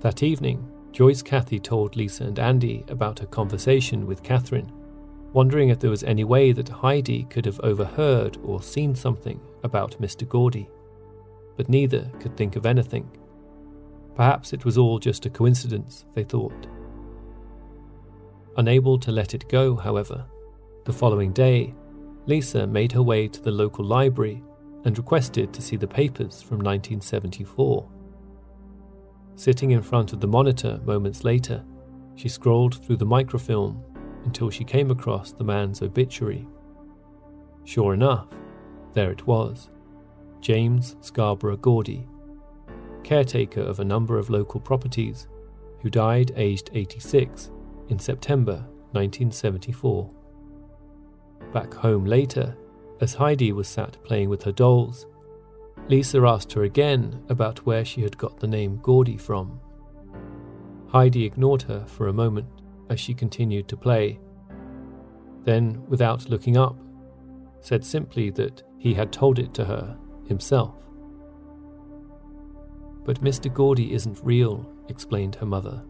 That 0.02 0.22
evening, 0.22 0.69
Joyce 0.91 1.24
Cathy 1.24 1.60
told 1.60 1.96
Lisa 1.96 2.26
and 2.26 2.38
Andy 2.38 2.86
about 2.89 3.17
her 3.17 3.26
conversation 3.26 4.06
with 4.06 4.22
Catherine, 4.22 4.72
wondering 5.34 5.69
if 5.69 5.80
there 5.80 5.89
was 5.89 6.04
any 6.04 6.26
way 6.26 6.52
that 6.52 6.69
Heidi 6.69 7.24
could 7.24 7.48
have 7.48 7.60
overheard 7.62 8.38
or 8.43 8.62
seen 8.62 8.93
something 8.93 9.41
about 9.63 10.00
Mr. 10.00 10.30
Gordy 10.30 10.69
but 11.56 11.70
neither 11.70 12.10
could 12.20 12.36
think 12.36 12.56
of 12.56 12.66
anything. 12.66 13.10
Perhaps 14.16 14.54
it 14.54 14.66
was 14.66 14.78
all 14.78 15.00
just 15.00 15.26
a 15.26 15.30
coincidence, 15.30 16.06
they 16.13 16.24
thought. 16.24 16.68
Unable 18.58 19.00
to 19.00 19.12
let 19.12 19.34
it 19.34 19.50
go, 19.50 19.76
however, 19.76 20.26
the 20.86 20.94
following 20.94 21.32
day, 21.32 21.74
Lisa 22.26 22.68
made 22.68 22.92
her 22.92 23.02
way 23.02 23.28
to 23.28 23.42
the 23.42 23.52
local 23.52 23.84
library 23.84 24.44
and 24.86 24.98
requested 24.98 25.54
to 25.54 25.62
see 25.62 25.76
the 25.76 25.88
papers 25.88 26.42
from 26.42 26.58
1974. 26.58 27.89
Sitting 29.36 29.72
in 29.72 29.82
front 29.82 30.13
of 30.13 30.20
the 30.20 30.28
monitor 30.28 30.80
moments 30.86 31.24
later, 31.24 31.63
she 32.16 32.30
scrolled 32.30 32.84
through 32.84 32.98
the 32.98 33.06
microfilm 33.06 33.84
until 34.26 34.50
she 34.50 34.63
came 34.63 34.92
across 34.92 35.32
the 35.32 35.44
man's 35.44 35.82
obituary. 35.82 36.48
Sure 37.66 37.94
enough, 37.94 38.28
there 38.94 39.12
it 39.12 39.26
was 39.26 39.70
James 40.44 40.98
Scarborough 41.00 41.56
Gordy, 41.56 42.06
caretaker 43.06 43.62
of 43.62 43.80
a 43.80 43.86
number 43.86 44.20
of 44.20 44.30
local 44.30 44.60
properties, 44.60 45.26
who 45.82 45.90
died 45.90 46.34
aged 46.36 46.70
86 46.74 47.50
in 47.88 47.98
September 47.98 48.66
1974. 48.92 50.12
Back 51.54 51.74
home 51.74 52.04
later, 52.04 52.58
as 53.00 53.14
Heidi 53.14 53.54
was 53.54 53.70
sat 53.70 54.04
playing 54.04 54.28
with 54.28 54.44
her 54.44 54.52
dolls, 54.52 55.08
Lisa 55.88 56.22
asked 56.26 56.52
her 56.52 56.64
again 56.64 57.24
about 57.30 57.66
where 57.66 57.86
she 57.86 58.02
had 58.02 58.18
got 58.18 58.42
the 58.42 58.48
name 58.48 58.80
Gordy 58.84 59.16
from. 59.16 59.62
Heidi 60.88 61.24
ignored 61.24 61.62
her 61.64 61.86
for 61.86 62.10
a 62.10 62.14
moment 62.14 62.50
as 62.90 63.00
she 63.00 63.14
continued 63.14 63.70
to 63.70 63.78
play. 63.78 64.20
Then, 65.46 65.86
without 65.88 66.30
looking 66.30 66.58
up, 66.58 66.78
said 67.62 67.86
simply 67.86 68.30
that 68.32 68.62
he 68.78 68.94
had 68.94 69.14
told 69.14 69.40
it 69.40 69.54
to 69.54 69.64
her 69.64 69.98
himself. 70.28 70.76
But 73.06 73.22
Mr. 73.22 73.54
Gordy 73.54 73.94
isn't 73.94 74.20
real, 74.24 74.66
explained 74.88 75.36
her 75.36 75.46
mother. 75.46 75.84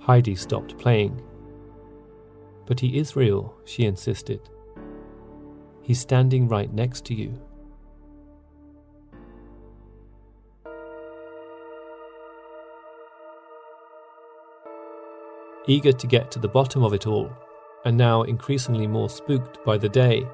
Heidi 0.00 0.34
stopped 0.34 0.78
playing. 0.78 1.22
But 2.66 2.80
he 2.80 2.98
is 2.98 3.16
real, 3.16 3.54
she 3.64 3.84
insisted. 3.84 4.40
He's 5.82 6.00
standing 6.00 6.48
right 6.48 6.72
next 6.72 7.04
to 7.06 7.14
you. 7.14 7.38
Eager 15.66 15.92
to 15.92 16.06
get 16.06 16.30
to 16.30 16.38
the 16.38 16.48
bottom 16.48 16.82
of 16.82 16.92
it 16.92 17.06
all, 17.06 17.30
and 17.84 17.96
now 17.96 18.22
increasingly 18.22 18.86
more 18.86 19.08
spooked 19.08 19.64
by 19.64 19.78
the 19.78 19.88
day, 19.88 20.26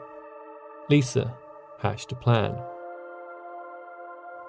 Lisa, 0.89 1.33
hatched 1.81 2.13
a 2.13 2.15
plan. 2.15 2.57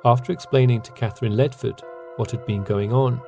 After 0.04 0.32
explaining 0.32 0.82
to 0.82 0.92
Catherine 0.92 1.34
Ledford 1.34 1.82
what 2.18 2.32
had 2.32 2.46
been 2.46 2.64
going 2.64 2.92
on, 2.92 3.22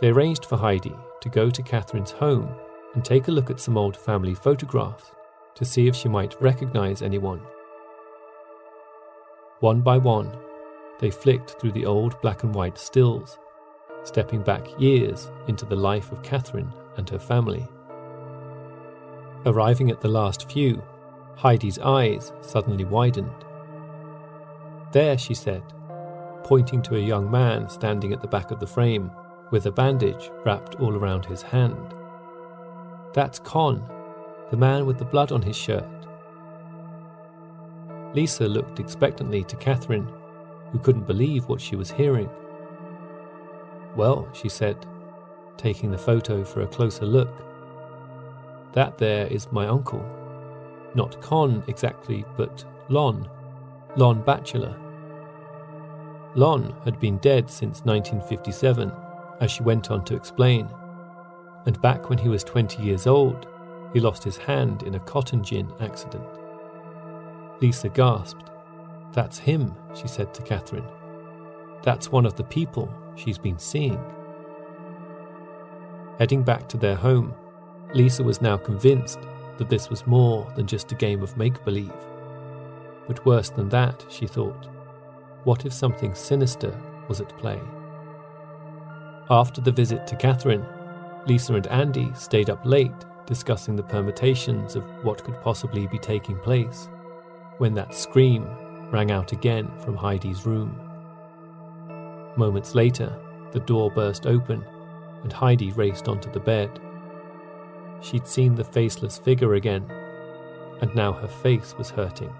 they 0.00 0.08
arranged 0.08 0.44
for 0.44 0.56
Heidi 0.56 0.94
to 1.20 1.28
go 1.28 1.50
to 1.50 1.62
Catherine's 1.62 2.12
home 2.12 2.48
and 2.94 3.04
take 3.04 3.28
a 3.28 3.32
look 3.32 3.50
at 3.50 3.60
some 3.60 3.76
old 3.76 3.96
family 3.96 4.34
photographs 4.34 5.12
to 5.54 5.64
see 5.64 5.88
if 5.88 5.94
she 5.94 6.08
might 6.08 6.40
recognize 6.40 7.02
anyone. 7.02 7.40
One 9.60 9.80
by 9.80 9.98
one, 9.98 10.30
they 11.00 11.10
flicked 11.10 11.60
through 11.60 11.72
the 11.72 11.86
old 11.86 12.20
black 12.20 12.44
and 12.44 12.54
white 12.54 12.78
stills, 12.78 13.38
stepping 14.04 14.42
back 14.42 14.66
years 14.80 15.30
into 15.48 15.64
the 15.64 15.76
life 15.76 16.10
of 16.12 16.22
Catherine 16.22 16.72
and 16.96 17.08
her 17.10 17.18
family. 17.18 17.66
Arriving 19.46 19.90
at 19.90 20.00
the 20.00 20.08
last 20.08 20.50
few, 20.50 20.82
Heidi's 21.38 21.78
eyes 21.78 22.32
suddenly 22.40 22.84
widened. 22.84 23.44
There, 24.90 25.16
she 25.16 25.34
said, 25.34 25.62
pointing 26.42 26.82
to 26.82 26.96
a 26.96 27.00
young 27.00 27.30
man 27.30 27.68
standing 27.68 28.12
at 28.12 28.20
the 28.20 28.26
back 28.26 28.50
of 28.50 28.58
the 28.58 28.66
frame 28.66 29.12
with 29.52 29.66
a 29.66 29.70
bandage 29.70 30.32
wrapped 30.44 30.74
all 30.80 30.96
around 30.96 31.24
his 31.24 31.42
hand. 31.42 31.94
That's 33.14 33.38
Con, 33.38 33.88
the 34.50 34.56
man 34.56 34.84
with 34.84 34.98
the 34.98 35.04
blood 35.04 35.30
on 35.30 35.40
his 35.40 35.56
shirt. 35.56 35.86
Lisa 38.14 38.48
looked 38.48 38.80
expectantly 38.80 39.44
to 39.44 39.54
Catherine, 39.56 40.10
who 40.72 40.80
couldn't 40.80 41.06
believe 41.06 41.46
what 41.46 41.60
she 41.60 41.76
was 41.76 41.92
hearing. 41.92 42.28
Well, 43.94 44.28
she 44.32 44.48
said, 44.48 44.86
taking 45.56 45.92
the 45.92 45.98
photo 45.98 46.42
for 46.42 46.62
a 46.62 46.66
closer 46.66 47.06
look, 47.06 47.32
that 48.72 48.98
there 48.98 49.28
is 49.28 49.52
my 49.52 49.68
uncle. 49.68 50.04
Not 50.94 51.20
Con 51.20 51.62
exactly, 51.66 52.24
but 52.36 52.64
Lon. 52.88 53.28
Lon 53.96 54.22
Bachelor. 54.22 54.76
Lon 56.34 56.74
had 56.84 57.00
been 57.00 57.18
dead 57.18 57.50
since 57.50 57.82
1957, 57.84 58.92
as 59.40 59.50
she 59.50 59.62
went 59.62 59.90
on 59.90 60.04
to 60.04 60.14
explain. 60.14 60.68
And 61.66 61.80
back 61.82 62.08
when 62.08 62.18
he 62.18 62.28
was 62.28 62.44
20 62.44 62.82
years 62.82 63.06
old, 63.06 63.46
he 63.92 64.00
lost 64.00 64.22
his 64.22 64.36
hand 64.36 64.82
in 64.82 64.94
a 64.94 65.00
cotton 65.00 65.42
gin 65.42 65.72
accident. 65.80 66.24
Lisa 67.60 67.88
gasped. 67.88 68.50
That's 69.12 69.38
him, 69.38 69.74
she 69.94 70.06
said 70.06 70.32
to 70.34 70.42
Catherine. 70.42 70.86
That's 71.82 72.12
one 72.12 72.26
of 72.26 72.36
the 72.36 72.44
people 72.44 72.92
she's 73.16 73.38
been 73.38 73.58
seeing. 73.58 73.98
Heading 76.18 76.42
back 76.42 76.68
to 76.68 76.76
their 76.76 76.96
home, 76.96 77.34
Lisa 77.94 78.22
was 78.22 78.42
now 78.42 78.56
convinced 78.56 79.20
that 79.58 79.68
this 79.68 79.90
was 79.90 80.06
more 80.06 80.50
than 80.56 80.66
just 80.66 80.92
a 80.92 80.96
game 80.96 81.22
of 81.22 81.36
make 81.36 81.64
believe. 81.64 81.92
But 83.06 83.24
worse 83.26 83.50
than 83.50 83.68
that, 83.68 84.04
she 84.08 84.26
thought, 84.26 84.68
what 85.44 85.66
if 85.66 85.72
something 85.72 86.14
sinister 86.14 86.74
was 87.08 87.20
at 87.20 87.36
play? 87.38 87.60
After 89.30 89.60
the 89.60 89.72
visit 89.72 90.06
to 90.06 90.16
Catherine, 90.16 90.66
Lisa 91.26 91.54
and 91.54 91.66
Andy 91.66 92.10
stayed 92.14 92.50
up 92.50 92.64
late 92.64 92.92
discussing 93.26 93.76
the 93.76 93.82
permutations 93.82 94.74
of 94.74 94.84
what 95.04 95.22
could 95.22 95.38
possibly 95.42 95.86
be 95.86 95.98
taking 95.98 96.38
place 96.38 96.88
when 97.58 97.74
that 97.74 97.94
scream 97.94 98.46
rang 98.90 99.10
out 99.10 99.32
again 99.32 99.70
from 99.80 99.96
Heidi's 99.96 100.46
room. 100.46 100.80
Moments 102.36 102.74
later, 102.74 103.14
the 103.52 103.60
door 103.60 103.90
burst 103.90 104.26
open 104.26 104.64
and 105.22 105.32
Heidi 105.32 105.72
raced 105.72 106.08
onto 106.08 106.30
the 106.30 106.40
bed. 106.40 106.80
She'd 108.00 108.26
seen 108.26 108.54
the 108.54 108.64
faceless 108.64 109.18
figure 109.18 109.54
again, 109.54 109.84
and 110.80 110.94
now 110.94 111.12
her 111.12 111.28
face 111.28 111.74
was 111.76 111.90
hurting. 111.90 112.32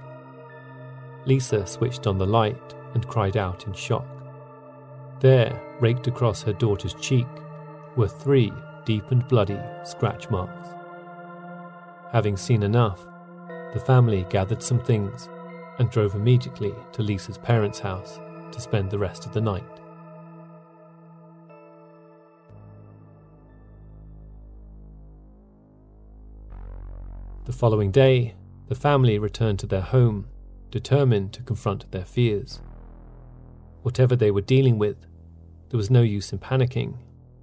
Lisa 1.27 1.67
switched 1.67 2.07
on 2.07 2.19
the 2.19 2.27
light 2.27 2.75
and 2.95 3.07
cried 3.09 3.37
out 3.37 3.67
in 3.67 3.73
shock. 3.73 4.07
There, 5.21 5.61
raked 5.81 6.07
across 6.07 6.43
her 6.43 6.53
daughter's 6.53 6.95
cheek, 6.95 7.27
were 7.97 8.09
three 8.09 8.53
deep 8.85 9.11
and 9.11 9.27
bloody 9.29 9.59
scratch 9.85 10.31
marks. 10.31 10.69
Having 12.13 12.37
seen 12.37 12.63
enough, 12.63 13.05
the 13.75 13.81
family 13.81 14.25
gathered 14.31 14.63
some 14.63 14.79
things 14.79 15.29
and 15.79 15.91
drove 15.91 16.15
immediately 16.15 16.75
to 16.93 17.03
Lisa's 17.03 17.37
parents' 17.37 17.81
house 17.81 18.19
to 18.53 18.61
spend 18.61 18.91
the 18.91 18.99
rest 18.99 19.27
of 19.27 19.33
the 19.33 19.41
night. 19.41 19.78
The 27.49 27.55
following 27.55 27.91
day, 27.91 28.35
the 28.67 28.75
family 28.75 29.19
returned 29.19 29.59
to 29.61 29.67
their 29.67 29.81
home, 29.81 30.29
determined 30.71 31.33
to 31.33 31.43
confront 31.43 31.91
their 31.91 32.05
fears. 32.05 32.61
Whatever 33.81 34.15
they 34.15 34.31
were 34.31 34.43
dealing 34.43 34.79
with, 34.79 34.99
there 35.71 35.79
was 35.79 35.91
no 35.91 36.03
use 36.03 36.31
in 36.31 36.41
panicking, 36.41 36.99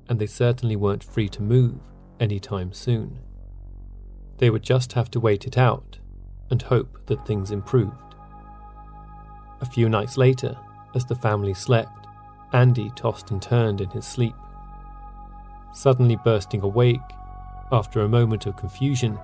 and 0.08 0.20
they 0.20 0.28
certainly 0.28 0.76
weren't 0.76 1.04
free 1.04 1.28
to 1.30 1.42
move 1.42 1.80
any 2.20 2.40
time 2.40 2.72
soon. 2.72 3.18
They 4.38 4.52
would 4.52 4.62
just 4.62 4.94
have 4.94 5.10
to 5.10 5.20
wait 5.20 5.48
it 5.48 5.58
out 5.58 5.98
and 6.52 6.62
hope 6.62 7.08
that 7.08 7.26
things 7.26 7.50
improved. 7.50 8.14
A 9.60 9.66
few 9.66 9.90
nights 9.90 10.18
later, 10.18 10.56
as 10.94 11.06
the 11.06 11.16
family 11.16 11.56
slept, 11.56 12.06
Andy 12.54 12.92
tossed 12.96 13.32
and 13.32 13.42
turned 13.42 13.82
in 13.82 13.90
his 13.90 14.06
sleep. 14.06 14.36
Suddenly 15.74 16.18
bursting 16.24 16.62
awake, 16.62 17.02
after 17.72 18.02
a 18.02 18.08
moment 18.08 18.46
of 18.46 18.56
confusion, 18.56 19.18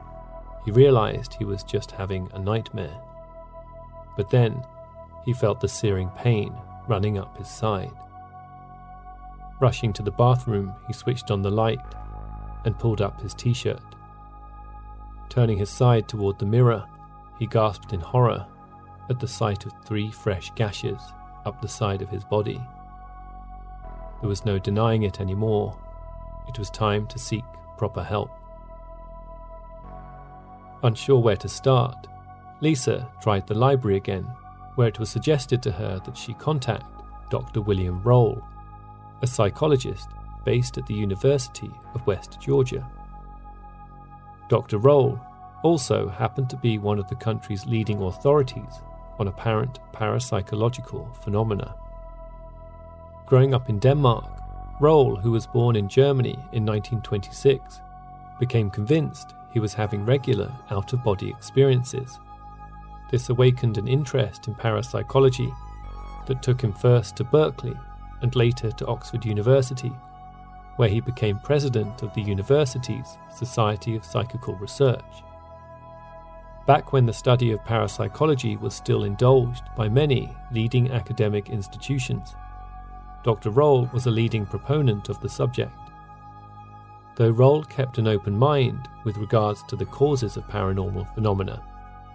he 0.66 0.72
realized 0.72 1.34
he 1.34 1.46
was 1.46 1.64
just 1.64 1.92
having 1.92 2.30
a 2.34 2.40
nightmare. 2.40 3.00
But 4.16 4.30
then, 4.30 4.64
he 5.26 5.34
felt 5.34 5.60
the 5.60 5.68
searing 5.68 6.10
pain 6.10 6.54
running 6.88 7.18
up 7.18 7.38
his 7.38 7.48
side. 7.48 7.92
Rushing 9.60 9.94
to 9.94 10.04
the 10.04 10.12
bathroom, 10.12 10.74
he 10.88 10.94
switched 10.94 11.32
on 11.32 11.42
the 11.42 11.52
light 11.52 11.80
and 12.66 12.78
pulled 12.78 13.02
up 13.02 13.22
his 13.22 13.34
t 13.34 13.54
shirt. 13.54 13.82
Turning 15.30 15.58
his 15.58 15.70
side 15.70 16.08
toward 16.08 16.38
the 16.40 16.46
mirror, 16.46 16.86
he 17.40 17.48
gasped 17.48 17.94
in 17.94 18.00
horror 18.00 18.46
at 19.10 19.20
the 19.20 19.28
sight 19.28 19.66
of 19.66 19.72
three 19.86 20.12
fresh 20.12 20.52
gashes 20.56 21.02
up 21.46 21.62
the 21.62 21.68
side 21.68 22.02
of 22.02 22.10
his 22.10 22.24
body. 22.24 22.62
There 24.20 24.30
was 24.30 24.46
no 24.46 24.60
denying 24.60 25.04
it 25.04 25.20
anymore. 25.20 25.78
It 26.48 26.60
was 26.60 26.70
time 26.70 27.08
to 27.08 27.18
seek 27.20 27.44
proper 27.78 28.04
help. 28.04 28.30
Unsure 30.84 31.20
where 31.20 31.38
to 31.38 31.48
start, 31.48 32.08
Lisa 32.62 33.08
tried 33.22 33.48
the 33.48 33.54
library 33.54 33.98
again, 33.98 34.24
where 34.76 34.88
it 34.88 35.00
was 35.00 35.10
suggested 35.10 35.62
to 35.64 35.72
her 35.72 36.00
that 36.06 36.18
she 36.18 36.34
contact 36.34 36.86
Dr. 37.30 37.62
William 37.62 38.02
Roll, 38.04 38.42
a 39.22 39.28
psychologist 39.28 40.10
based 40.44 40.78
at 40.78 40.88
the 40.88 40.94
University 40.94 41.72
of 41.94 42.06
West 42.08 42.40
Georgia. 42.42 42.90
Dr. 44.50 44.80
Roll 44.80 45.20
also 45.64 46.10
happened 46.10 46.50
to 46.50 46.58
be 46.58 46.78
one 46.78 46.98
of 46.98 47.08
the 47.08 47.16
country's 47.16 47.66
leading 47.66 48.02
authorities 48.02 48.82
on 49.20 49.28
apparent 49.28 49.80
parapsychological 49.94 51.16
phenomena. 51.24 51.76
Growing 53.28 53.54
up 53.54 53.70
in 53.70 53.80
Denmark, 53.80 54.26
Roll, 54.80 55.16
who 55.16 55.32
was 55.32 55.46
born 55.46 55.76
in 55.76 55.88
Germany 55.88 56.34
in 56.52 56.66
1926, 56.66 57.80
became 58.40 58.72
convinced 58.72 59.36
he 59.52 59.60
was 59.60 59.74
having 59.74 60.06
regular 60.06 60.52
out 60.70 60.94
of 60.94 61.04
body 61.04 61.30
experiences. 61.30 62.20
This 63.10 63.30
awakened 63.30 63.78
an 63.78 63.88
interest 63.88 64.48
in 64.48 64.56
parapsychology 64.56 65.52
that 66.26 66.42
took 66.42 66.62
him 66.62 66.74
first 66.74 67.18
to 67.18 67.24
Berkeley 67.24 67.78
and 68.22 68.36
later 68.36 68.72
to 68.72 68.88
Oxford 68.88 69.26
University, 69.26 69.92
where 70.78 70.90
he 70.90 71.02
became 71.02 71.40
president 71.40 72.02
of 72.02 72.14
the 72.14 72.22
university's 72.22 73.18
Society 73.36 73.96
of 73.96 74.06
Psychical 74.06 74.56
Research. 74.56 75.24
Back 76.68 76.94
when 76.94 77.06
the 77.06 77.14
study 77.14 77.52
of 77.52 77.66
parapsychology 77.66 78.56
was 78.56 78.76
still 78.76 79.04
indulged 79.04 79.64
by 79.76 79.90
many 79.90 80.32
leading 80.52 80.92
academic 80.92 81.50
institutions, 81.50 82.36
Dr. 83.24 83.50
Roll 83.50 83.90
was 83.92 84.06
a 84.06 84.12
leading 84.12 84.46
proponent 84.46 85.10
of 85.10 85.20
the 85.20 85.30
subject. 85.30 85.74
Though 87.22 87.30
Roll 87.30 87.64
kept 87.64 88.00
an 88.00 88.08
open 88.08 88.36
mind 88.36 88.90
with 89.04 89.18
regards 89.18 89.62
to 89.68 89.76
the 89.76 89.86
causes 89.86 90.38
of 90.38 90.48
paranormal 90.48 91.14
phenomena, 91.14 91.62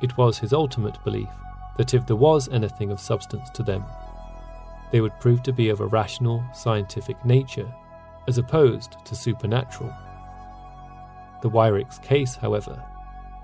it 0.00 0.16
was 0.16 0.36
his 0.36 0.52
ultimate 0.52 0.98
belief 1.04 1.28
that 1.76 1.94
if 1.94 2.04
there 2.04 2.16
was 2.16 2.48
anything 2.48 2.90
of 2.90 2.98
substance 2.98 3.48
to 3.50 3.62
them, 3.62 3.84
they 4.90 5.00
would 5.00 5.16
prove 5.20 5.44
to 5.44 5.52
be 5.52 5.68
of 5.68 5.80
a 5.80 5.86
rational, 5.86 6.42
scientific 6.52 7.24
nature, 7.24 7.72
as 8.26 8.38
opposed 8.38 8.96
to 9.04 9.14
supernatural. 9.14 9.94
The 11.40 11.50
Wyrick's 11.50 12.00
case, 12.00 12.34
however, 12.34 12.82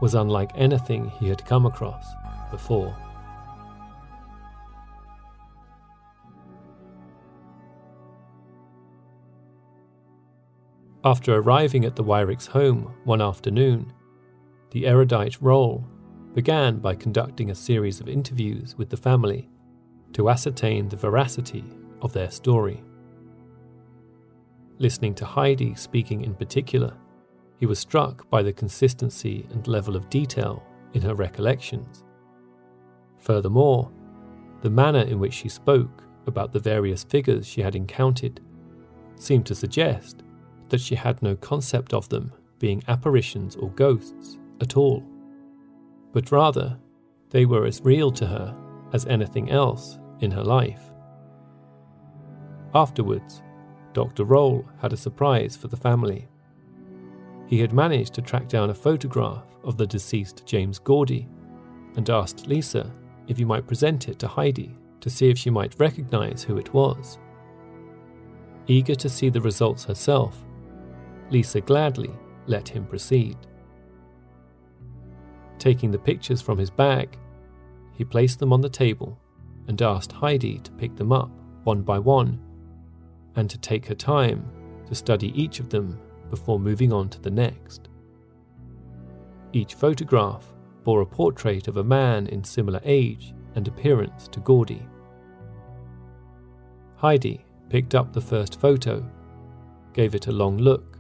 was 0.01 0.17
unlike 0.17 0.51
anything 0.57 1.11
he 1.11 1.29
had 1.29 1.45
come 1.45 1.65
across 1.65 2.17
before. 2.51 2.93
After 11.05 11.35
arriving 11.35 11.85
at 11.85 11.97
the 11.97 12.05
Wyrick's 12.05 12.47
home 12.47 12.95
one 13.03 13.21
afternoon, 13.21 13.93
the 14.71 14.87
erudite 14.87 15.37
Roll 15.43 15.85
began 16.33 16.79
by 16.79 16.95
conducting 16.95 17.51
a 17.51 17.57
series 17.57 18.01
of 18.01 18.09
interviews 18.09 18.79
with 18.79 18.89
the 18.89 18.97
family 18.97 19.51
to 20.13 20.31
ascertain 20.31 20.89
the 20.89 20.97
veracity 20.97 21.65
of 22.03 22.13
their 22.13 22.31
story. 22.31 22.85
Listening 24.79 25.13
to 25.17 25.25
Heidi 25.25 25.75
speaking 25.75 26.23
in 26.23 26.37
particular, 26.37 26.97
he 27.59 27.67
was 27.67 27.81
struck 27.81 28.31
by 28.31 28.41
the 28.41 28.53
consistency 28.53 29.45
and 29.51 29.67
level 29.67 29.97
of 29.97 30.09
detail 30.09 30.63
in 30.95 31.03
her 31.03 31.17
recollections. 31.17 32.05
Furthermore, 33.19 33.91
the 34.61 34.71
manner 34.71 35.03
in 35.03 35.19
which 35.19 35.35
she 35.35 35.49
spoke 35.49 36.05
about 36.29 36.53
the 36.53 36.61
various 36.61 37.03
figures 37.03 37.45
she 37.45 37.61
had 37.61 37.75
encountered 37.75 38.41
seemed 39.17 39.47
to 39.47 39.55
suggest 39.57 40.23
that 40.73 40.81
she 40.81 40.95
had 40.95 41.23
no 41.23 41.37
concept 41.37 41.93
of 41.93 42.09
them 42.09 42.33
being 42.59 42.83
apparitions 42.89 43.57
or 43.57 43.69
ghosts 43.73 44.39
at 44.63 44.75
all, 44.75 45.05
but 46.15 46.33
rather 46.33 46.79
they 47.29 47.45
were 47.45 47.67
as 47.67 47.83
real 47.83 48.11
to 48.11 48.27
her 48.27 48.57
as 48.95 49.05
anything 49.05 49.51
else 49.51 49.99
in 50.21 50.31
her 50.31 50.43
life. 50.43 50.81
Afterwards, 52.75 53.43
Dr. 53.93 54.25
Roll 54.25 54.65
had 54.81 54.95
a 54.95 54.97
surprise 54.97 55.59
for 55.59 55.69
the 55.69 55.77
family. 55.77 56.27
He 57.47 57.61
had 57.61 57.75
managed 57.75 58.15
to 58.15 58.23
track 58.23 58.49
down 58.49 58.71
a 58.71 58.75
photograph 58.75 59.45
of 59.65 59.77
the 59.77 59.87
deceased 59.87 60.47
James 60.47 60.79
Gordy 60.79 61.29
and 61.97 62.09
asked 62.09 62.47
Lisa 62.47 62.91
if 63.29 63.37
he 63.37 63.45
might 63.45 63.67
present 63.67 64.09
it 64.09 64.19
to 64.21 64.27
Heidi 64.27 64.75
to 65.03 65.11
see 65.11 65.29
if 65.29 65.37
she 65.37 65.51
might 65.51 65.79
recognize 65.79 66.43
who 66.43 66.57
it 66.57 66.73
was. 66.73 67.19
Eager 68.69 68.95
to 68.95 69.11
see 69.11 69.29
the 69.29 69.41
results 69.43 69.85
herself, 69.85 70.43
Lisa 71.33 71.63
gladly 71.63 72.11
let 72.47 72.69
him 72.69 72.85
proceed. 72.85 73.37
Taking 75.59 75.91
the 75.91 75.99
pictures 75.99 76.43
from 76.43 76.59
his 76.59 76.71
bag, 76.71 77.19
he 77.93 78.05
placed 78.05 78.39
them 78.39 78.53
on 78.53 78.61
the 78.61 78.69
table 78.69 79.19
and 79.67 79.81
asked 79.81 80.13
Heidi 80.13 80.59
to 80.59 80.73
pick 80.73 80.95
them 80.97 81.13
up 81.13 81.31
one 81.65 81.83
by 81.83 81.99
one 81.99 82.41
and 83.37 83.49
to 83.49 83.59
take 83.59 83.87
her 83.87 83.95
time 83.95 84.45
to 84.87 84.95
study 84.95 85.33
each 85.41 85.59
of 85.61 85.71
them 85.71 85.99
before 86.29 86.59
moving 86.59 86.93
on 86.93 87.09
to 87.09 87.21
the 87.21 87.31
next. 87.31 87.89
Each 89.53 89.75
photograph 89.75 90.53
bore 90.85 91.01
a 91.01 91.07
portrait 91.07 91.69
of 91.69 91.77
a 91.77 91.85
man 91.85 92.27
in 92.27 92.43
similar 92.45 92.81
age 92.85 93.33
and 93.55 93.67
appearance 93.69 94.29
to 94.29 94.41
Gordy. 94.41 94.87
Heidi 96.97 97.45
picked 97.69 97.95
up 97.95 98.13
the 98.13 98.21
first 98.21 98.61
photo, 98.61 99.09
gave 99.93 100.15
it 100.15 100.27
a 100.27 100.33
long 100.33 100.59
look, 100.59 100.92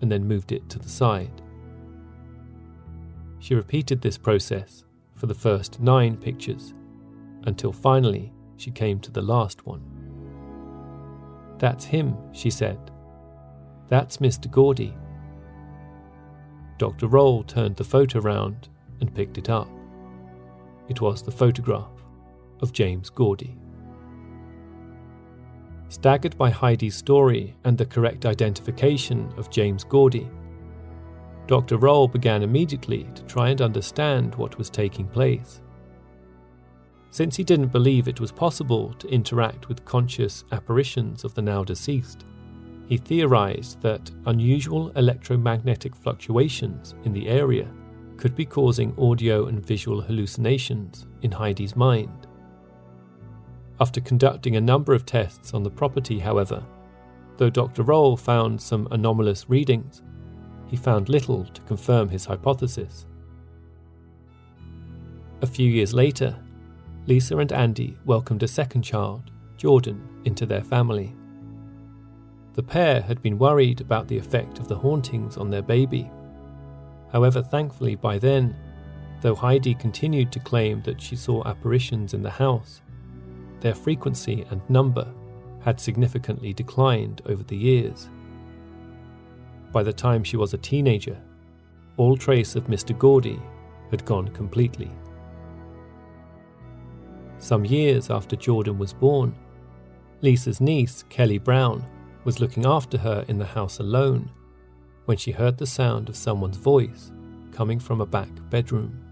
and 0.00 0.10
then 0.10 0.26
moved 0.26 0.52
it 0.52 0.68
to 0.70 0.78
the 0.78 0.88
side. 0.88 1.42
She 3.38 3.54
repeated 3.54 4.00
this 4.00 4.18
process 4.18 4.84
for 5.14 5.26
the 5.26 5.34
first 5.34 5.80
nine 5.80 6.16
pictures 6.16 6.74
until 7.44 7.72
finally 7.72 8.32
she 8.56 8.70
came 8.70 9.00
to 9.00 9.10
the 9.10 9.22
last 9.22 9.66
one. 9.66 9.82
That's 11.58 11.84
him, 11.84 12.16
she 12.32 12.50
said. 12.50 12.78
That's 13.88 14.18
Mr. 14.18 14.50
Gordy. 14.50 14.94
Dr. 16.78 17.08
Roll 17.08 17.42
turned 17.42 17.76
the 17.76 17.84
photo 17.84 18.20
round 18.20 18.68
and 19.00 19.14
picked 19.14 19.38
it 19.38 19.48
up. 19.48 19.68
It 20.88 21.00
was 21.00 21.22
the 21.22 21.32
photograph 21.32 21.90
of 22.60 22.72
James 22.72 23.10
Gordy. 23.10 23.56
Staggered 25.90 26.36
by 26.36 26.50
Heidi's 26.50 26.94
story 26.94 27.56
and 27.64 27.76
the 27.76 27.86
correct 27.86 28.26
identification 28.26 29.32
of 29.38 29.50
James 29.50 29.84
Gordy, 29.84 30.28
Dr. 31.46 31.78
Roll 31.78 32.06
began 32.06 32.42
immediately 32.42 33.08
to 33.14 33.22
try 33.22 33.48
and 33.48 33.62
understand 33.62 34.34
what 34.34 34.58
was 34.58 34.68
taking 34.68 35.08
place. 35.08 35.62
Since 37.10 37.36
he 37.36 37.42
didn't 37.42 37.72
believe 37.72 38.06
it 38.06 38.20
was 38.20 38.30
possible 38.30 38.92
to 38.98 39.08
interact 39.08 39.70
with 39.70 39.84
conscious 39.86 40.44
apparitions 40.52 41.24
of 41.24 41.34
the 41.34 41.40
now 41.40 41.64
deceased, 41.64 42.26
he 42.86 42.98
theorized 42.98 43.80
that 43.80 44.10
unusual 44.26 44.90
electromagnetic 44.90 45.96
fluctuations 45.96 46.94
in 47.04 47.14
the 47.14 47.28
area 47.28 47.72
could 48.18 48.36
be 48.36 48.44
causing 48.44 48.94
audio 48.98 49.46
and 49.46 49.64
visual 49.64 50.02
hallucinations 50.02 51.06
in 51.22 51.30
Heidi's 51.32 51.74
mind. 51.74 52.27
After 53.80 54.00
conducting 54.00 54.56
a 54.56 54.60
number 54.60 54.92
of 54.92 55.06
tests 55.06 55.54
on 55.54 55.62
the 55.62 55.70
property, 55.70 56.18
however, 56.18 56.64
though 57.36 57.50
Dr. 57.50 57.82
Roll 57.82 58.16
found 58.16 58.60
some 58.60 58.88
anomalous 58.90 59.48
readings, 59.48 60.02
he 60.66 60.76
found 60.76 61.08
little 61.08 61.44
to 61.44 61.60
confirm 61.62 62.08
his 62.08 62.24
hypothesis. 62.24 63.06
A 65.40 65.46
few 65.46 65.70
years 65.70 65.94
later, 65.94 66.36
Lisa 67.06 67.38
and 67.38 67.52
Andy 67.52 67.96
welcomed 68.04 68.42
a 68.42 68.48
second 68.48 68.82
child, 68.82 69.30
Jordan, 69.56 70.06
into 70.24 70.44
their 70.44 70.62
family. 70.62 71.14
The 72.54 72.62
pair 72.62 73.00
had 73.00 73.22
been 73.22 73.38
worried 73.38 73.80
about 73.80 74.08
the 74.08 74.18
effect 74.18 74.58
of 74.58 74.66
the 74.68 74.76
hauntings 74.76 75.36
on 75.36 75.48
their 75.48 75.62
baby 75.62 76.10
However, 77.12 77.42
thankfully, 77.42 77.94
by 77.94 78.18
then, 78.18 78.54
though 79.22 79.34
Heidi 79.34 79.74
continued 79.74 80.30
to 80.32 80.40
claim 80.40 80.82
that 80.82 81.00
she 81.00 81.16
saw 81.16 81.42
apparitions 81.44 82.14
in 82.14 82.22
the 82.22 82.30
house, 82.30 82.82
their 83.60 83.74
frequency 83.74 84.46
and 84.50 84.60
number 84.68 85.06
had 85.60 85.80
significantly 85.80 86.52
declined 86.52 87.22
over 87.26 87.42
the 87.42 87.56
years. 87.56 88.08
By 89.72 89.82
the 89.82 89.92
time 89.92 90.24
she 90.24 90.36
was 90.36 90.54
a 90.54 90.58
teenager, 90.58 91.20
all 91.96 92.16
trace 92.16 92.56
of 92.56 92.68
Mr. 92.68 92.96
Gordy 92.96 93.40
had 93.90 94.04
gone 94.04 94.28
completely. 94.28 94.90
Some 97.38 97.64
years 97.64 98.10
after 98.10 98.36
Jordan 98.36 98.78
was 98.78 98.92
born, 98.92 99.34
Lisa's 100.20 100.60
niece, 100.60 101.04
Kelly 101.08 101.38
Brown, 101.38 101.84
was 102.24 102.40
looking 102.40 102.66
after 102.66 102.98
her 102.98 103.24
in 103.28 103.38
the 103.38 103.46
house 103.46 103.78
alone 103.78 104.30
when 105.04 105.16
she 105.16 105.30
heard 105.30 105.56
the 105.56 105.66
sound 105.66 106.08
of 106.08 106.16
someone's 106.16 106.56
voice 106.56 107.12
coming 107.52 107.78
from 107.78 108.00
a 108.00 108.06
back 108.06 108.28
bedroom. 108.50 109.02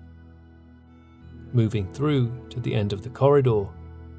Moving 1.53 1.91
through 1.93 2.31
to 2.51 2.61
the 2.61 2.75
end 2.75 2.93
of 2.93 3.03
the 3.03 3.11
corridor, 3.11 3.67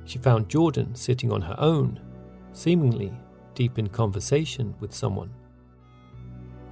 she 0.07 0.17
found 0.17 0.49
Jordan 0.49 0.95
sitting 0.95 1.31
on 1.31 1.41
her 1.41 1.55
own, 1.59 1.99
seemingly 2.53 3.13
deep 3.53 3.77
in 3.77 3.87
conversation 3.87 4.73
with 4.79 4.93
someone. 4.93 5.31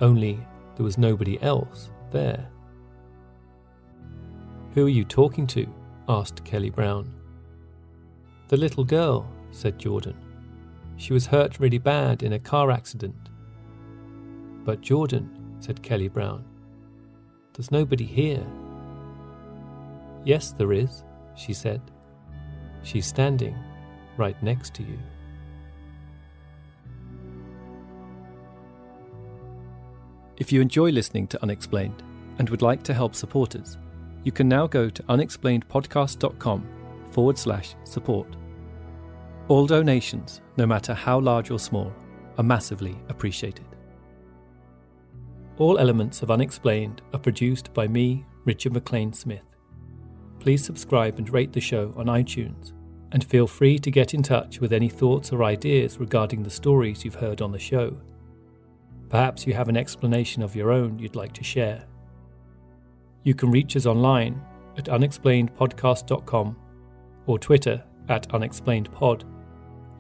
Only 0.02 0.40
there 0.76 0.84
was 0.84 0.98
nobody 0.98 1.42
else 1.42 1.92
there. 2.12 2.48
Who 4.74 4.86
are 4.86 4.90
you 4.90 5.06
talking 5.06 5.48
to? 5.48 5.68
asked 6.10 6.44
Kelly 6.44 6.70
Brown. 6.70 7.14
The 8.48 8.58
little 8.58 8.84
girl, 8.84 9.30
said 9.52 9.80
Jordan. 9.80 10.18
She 10.98 11.14
was 11.14 11.28
hurt 11.28 11.60
really 11.60 11.78
bad 11.78 12.24
in 12.24 12.34
a 12.34 12.40
car 12.40 12.72
accident 12.72 13.30
but 14.66 14.82
Jordan, 14.82 15.30
said 15.60 15.84
Kelly 15.84 16.08
Brown, 16.08 16.44
there's 17.54 17.72
nobody 17.72 18.04
here. 18.04 18.44
Yes, 20.26 20.52
there 20.52 20.74
is, 20.74 21.04
she 21.36 21.54
said. 21.54 21.80
She's 22.86 23.08
standing 23.08 23.58
right 24.16 24.42
next 24.44 24.74
to 24.76 24.84
you. 24.84 24.98
If 30.38 30.52
you 30.52 30.62
enjoy 30.62 30.92
listening 30.92 31.28
to 31.28 31.42
Unexplained 31.42 32.04
and 32.38 32.48
would 32.50 32.62
like 32.62 32.84
to 32.84 32.94
help 32.94 33.16
support 33.16 33.56
us, 33.56 33.78
you 34.24 34.32
can 34.32 34.48
now 34.48 34.68
go 34.68 34.90
to 34.90 35.04
unexplainedpodcast.com 35.04 36.70
forward 37.10 37.38
slash 37.38 37.76
support. 37.86 38.36
All 39.48 39.66
donations, 39.66 40.42
no 40.58 40.68
matter 40.68 40.94
how 40.94 41.20
large 41.20 41.50
or 41.50 41.60
small, 41.60 41.92
are 42.38 42.44
massively 42.44 42.96
appreciated. 43.10 43.66
All 45.58 45.80
elements 45.80 46.22
of 46.22 46.30
Unexplained 46.30 47.02
are 47.14 47.20
produced 47.20 47.74
by 47.74 47.88
me, 47.88 48.26
Richard 48.44 48.74
McLean 48.74 49.12
Smith. 49.12 49.56
Please 50.40 50.64
subscribe 50.64 51.18
and 51.18 51.28
rate 51.32 51.54
the 51.54 51.62
show 51.62 51.92
on 51.96 52.06
iTunes, 52.06 52.74
and 53.16 53.24
feel 53.24 53.48
free 53.48 53.80
to 53.80 53.90
get 53.90 54.14
in 54.14 54.22
touch 54.22 54.60
with 54.60 54.74
any 54.74 54.90
thoughts 54.90 55.32
or 55.32 55.42
ideas 55.42 56.02
regarding 56.02 56.44
the 56.44 56.50
stories 56.50 57.06
you've 57.06 57.16
heard 57.16 57.42
on 57.42 57.54
the 57.54 57.58
show. 57.58 57.96
Perhaps 59.08 59.48
you 59.48 59.54
have 59.54 59.70
an 59.70 59.78
explanation 59.78 60.44
of 60.44 60.54
your 60.54 60.70
own 60.70 61.00
you'd 61.00 61.16
like 61.16 61.32
to 61.32 61.44
share. 61.44 61.86
You 63.24 63.34
can 63.34 63.52
reach 63.52 63.78
us 63.78 63.86
online 63.86 64.44
at 64.78 64.88
unexplainedpodcast.com 64.88 66.58
or 67.26 67.40
Twitter 67.40 67.82
at 68.10 68.28
unexplainedpod 68.28 69.24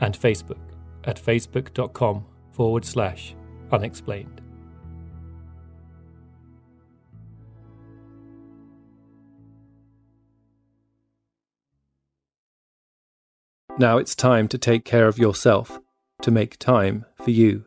and 0.02 0.14
Facebook 0.14 0.60
at 1.06 1.16
facebook.com 1.16 2.26
forward 2.52 2.84
slash 2.84 3.34
unexplained. 3.72 4.42
Now 13.78 13.98
it's 13.98 14.16
time 14.16 14.48
to 14.50 14.58
take 14.58 14.86
care 14.86 15.06
of 15.06 15.18
yourself, 15.18 15.80
to 16.22 16.32
make 16.32 16.58
time 16.58 17.06
for 17.16 17.32
you. 17.32 17.66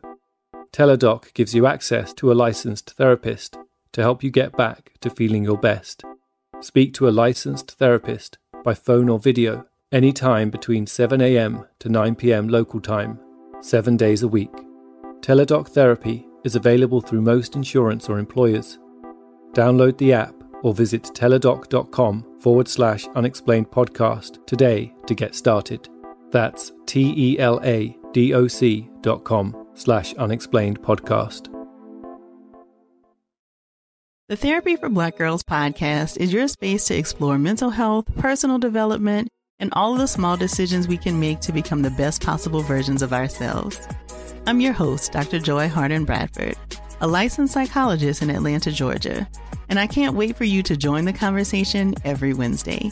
Teladoc 0.71 1.33
gives 1.35 1.53
you 1.53 1.67
access 1.67 2.13
to 2.15 2.31
a 2.31 2.33
licensed 2.33 2.91
therapist 2.91 3.57
to 3.91 4.01
help 4.01 4.23
you 4.23 4.31
get 4.31 4.57
back 4.57 4.93
to 5.01 5.11
feeling 5.11 5.43
your 5.43 5.57
best. 5.57 6.03
Speak 6.61 6.95
to 6.95 7.07
a 7.07 7.11
licensed 7.11 7.71
therapist 7.77 8.39
by 8.63 8.73
phone 8.73 9.07
or 9.07 9.19
video 9.19 9.67
anytime 9.91 10.49
between 10.49 10.87
7am 10.87 11.67
to 11.77 11.89
9pm 11.89 12.49
local 12.49 12.81
time, 12.81 13.19
seven 13.61 13.95
days 13.95 14.23
a 14.23 14.27
week. 14.27 14.53
Teladoc 15.21 15.69
Therapy 15.69 16.27
is 16.43 16.55
available 16.55 17.01
through 17.01 17.21
most 17.21 17.55
insurance 17.55 18.09
or 18.09 18.17
employers. 18.17 18.79
Download 19.53 19.95
the 19.99 20.13
app 20.13 20.33
or 20.63 20.73
visit 20.73 21.03
teladoc.com 21.03 22.39
forward 22.41 22.67
slash 22.67 23.07
unexplained 23.15 23.69
podcast 23.69 24.43
today 24.47 24.91
to 25.05 25.13
get 25.13 25.35
started. 25.35 25.87
That's 26.31 26.71
T 26.85 27.13
E 27.15 27.39
L 27.39 27.59
A 27.63 27.97
D 28.11 28.33
O 28.33 28.47
C 28.47 28.89
dot 29.01 29.23
com 29.23 29.67
slash 29.73 30.13
unexplained 30.15 30.81
podcast. 30.81 31.53
The 34.27 34.35
Therapy 34.35 34.75
for 34.75 34.89
Black 34.89 35.17
Girls 35.17 35.41
podcast 35.41 36.17
is 36.17 36.31
your 36.31 36.47
space 36.47 36.85
to 36.85 36.95
explore 36.95 37.39
mental 37.39 37.71
health, 37.71 38.05
personal 38.17 38.59
development, 38.59 39.27
and 39.59 39.73
all 39.73 39.93
of 39.93 39.99
the 39.99 40.07
small 40.07 40.37
decisions 40.37 40.87
we 40.87 40.97
can 40.97 41.19
make 41.19 41.39
to 41.39 41.51
become 41.51 41.81
the 41.81 41.89
best 41.89 42.23
possible 42.23 42.61
versions 42.61 43.01
of 43.01 43.11
ourselves. 43.11 43.79
I'm 44.45 44.61
your 44.61 44.73
host, 44.73 45.13
Dr. 45.13 45.39
Joy 45.39 45.67
Harden 45.67 46.05
Bradford, 46.05 46.55
a 47.01 47.07
licensed 47.07 47.55
psychologist 47.55 48.21
in 48.21 48.29
Atlanta, 48.29 48.71
Georgia, 48.71 49.27
and 49.67 49.79
I 49.79 49.87
can't 49.87 50.15
wait 50.15 50.37
for 50.37 50.43
you 50.43 50.61
to 50.61 50.77
join 50.77 51.05
the 51.05 51.13
conversation 51.13 51.95
every 52.05 52.35
Wednesday. 52.35 52.91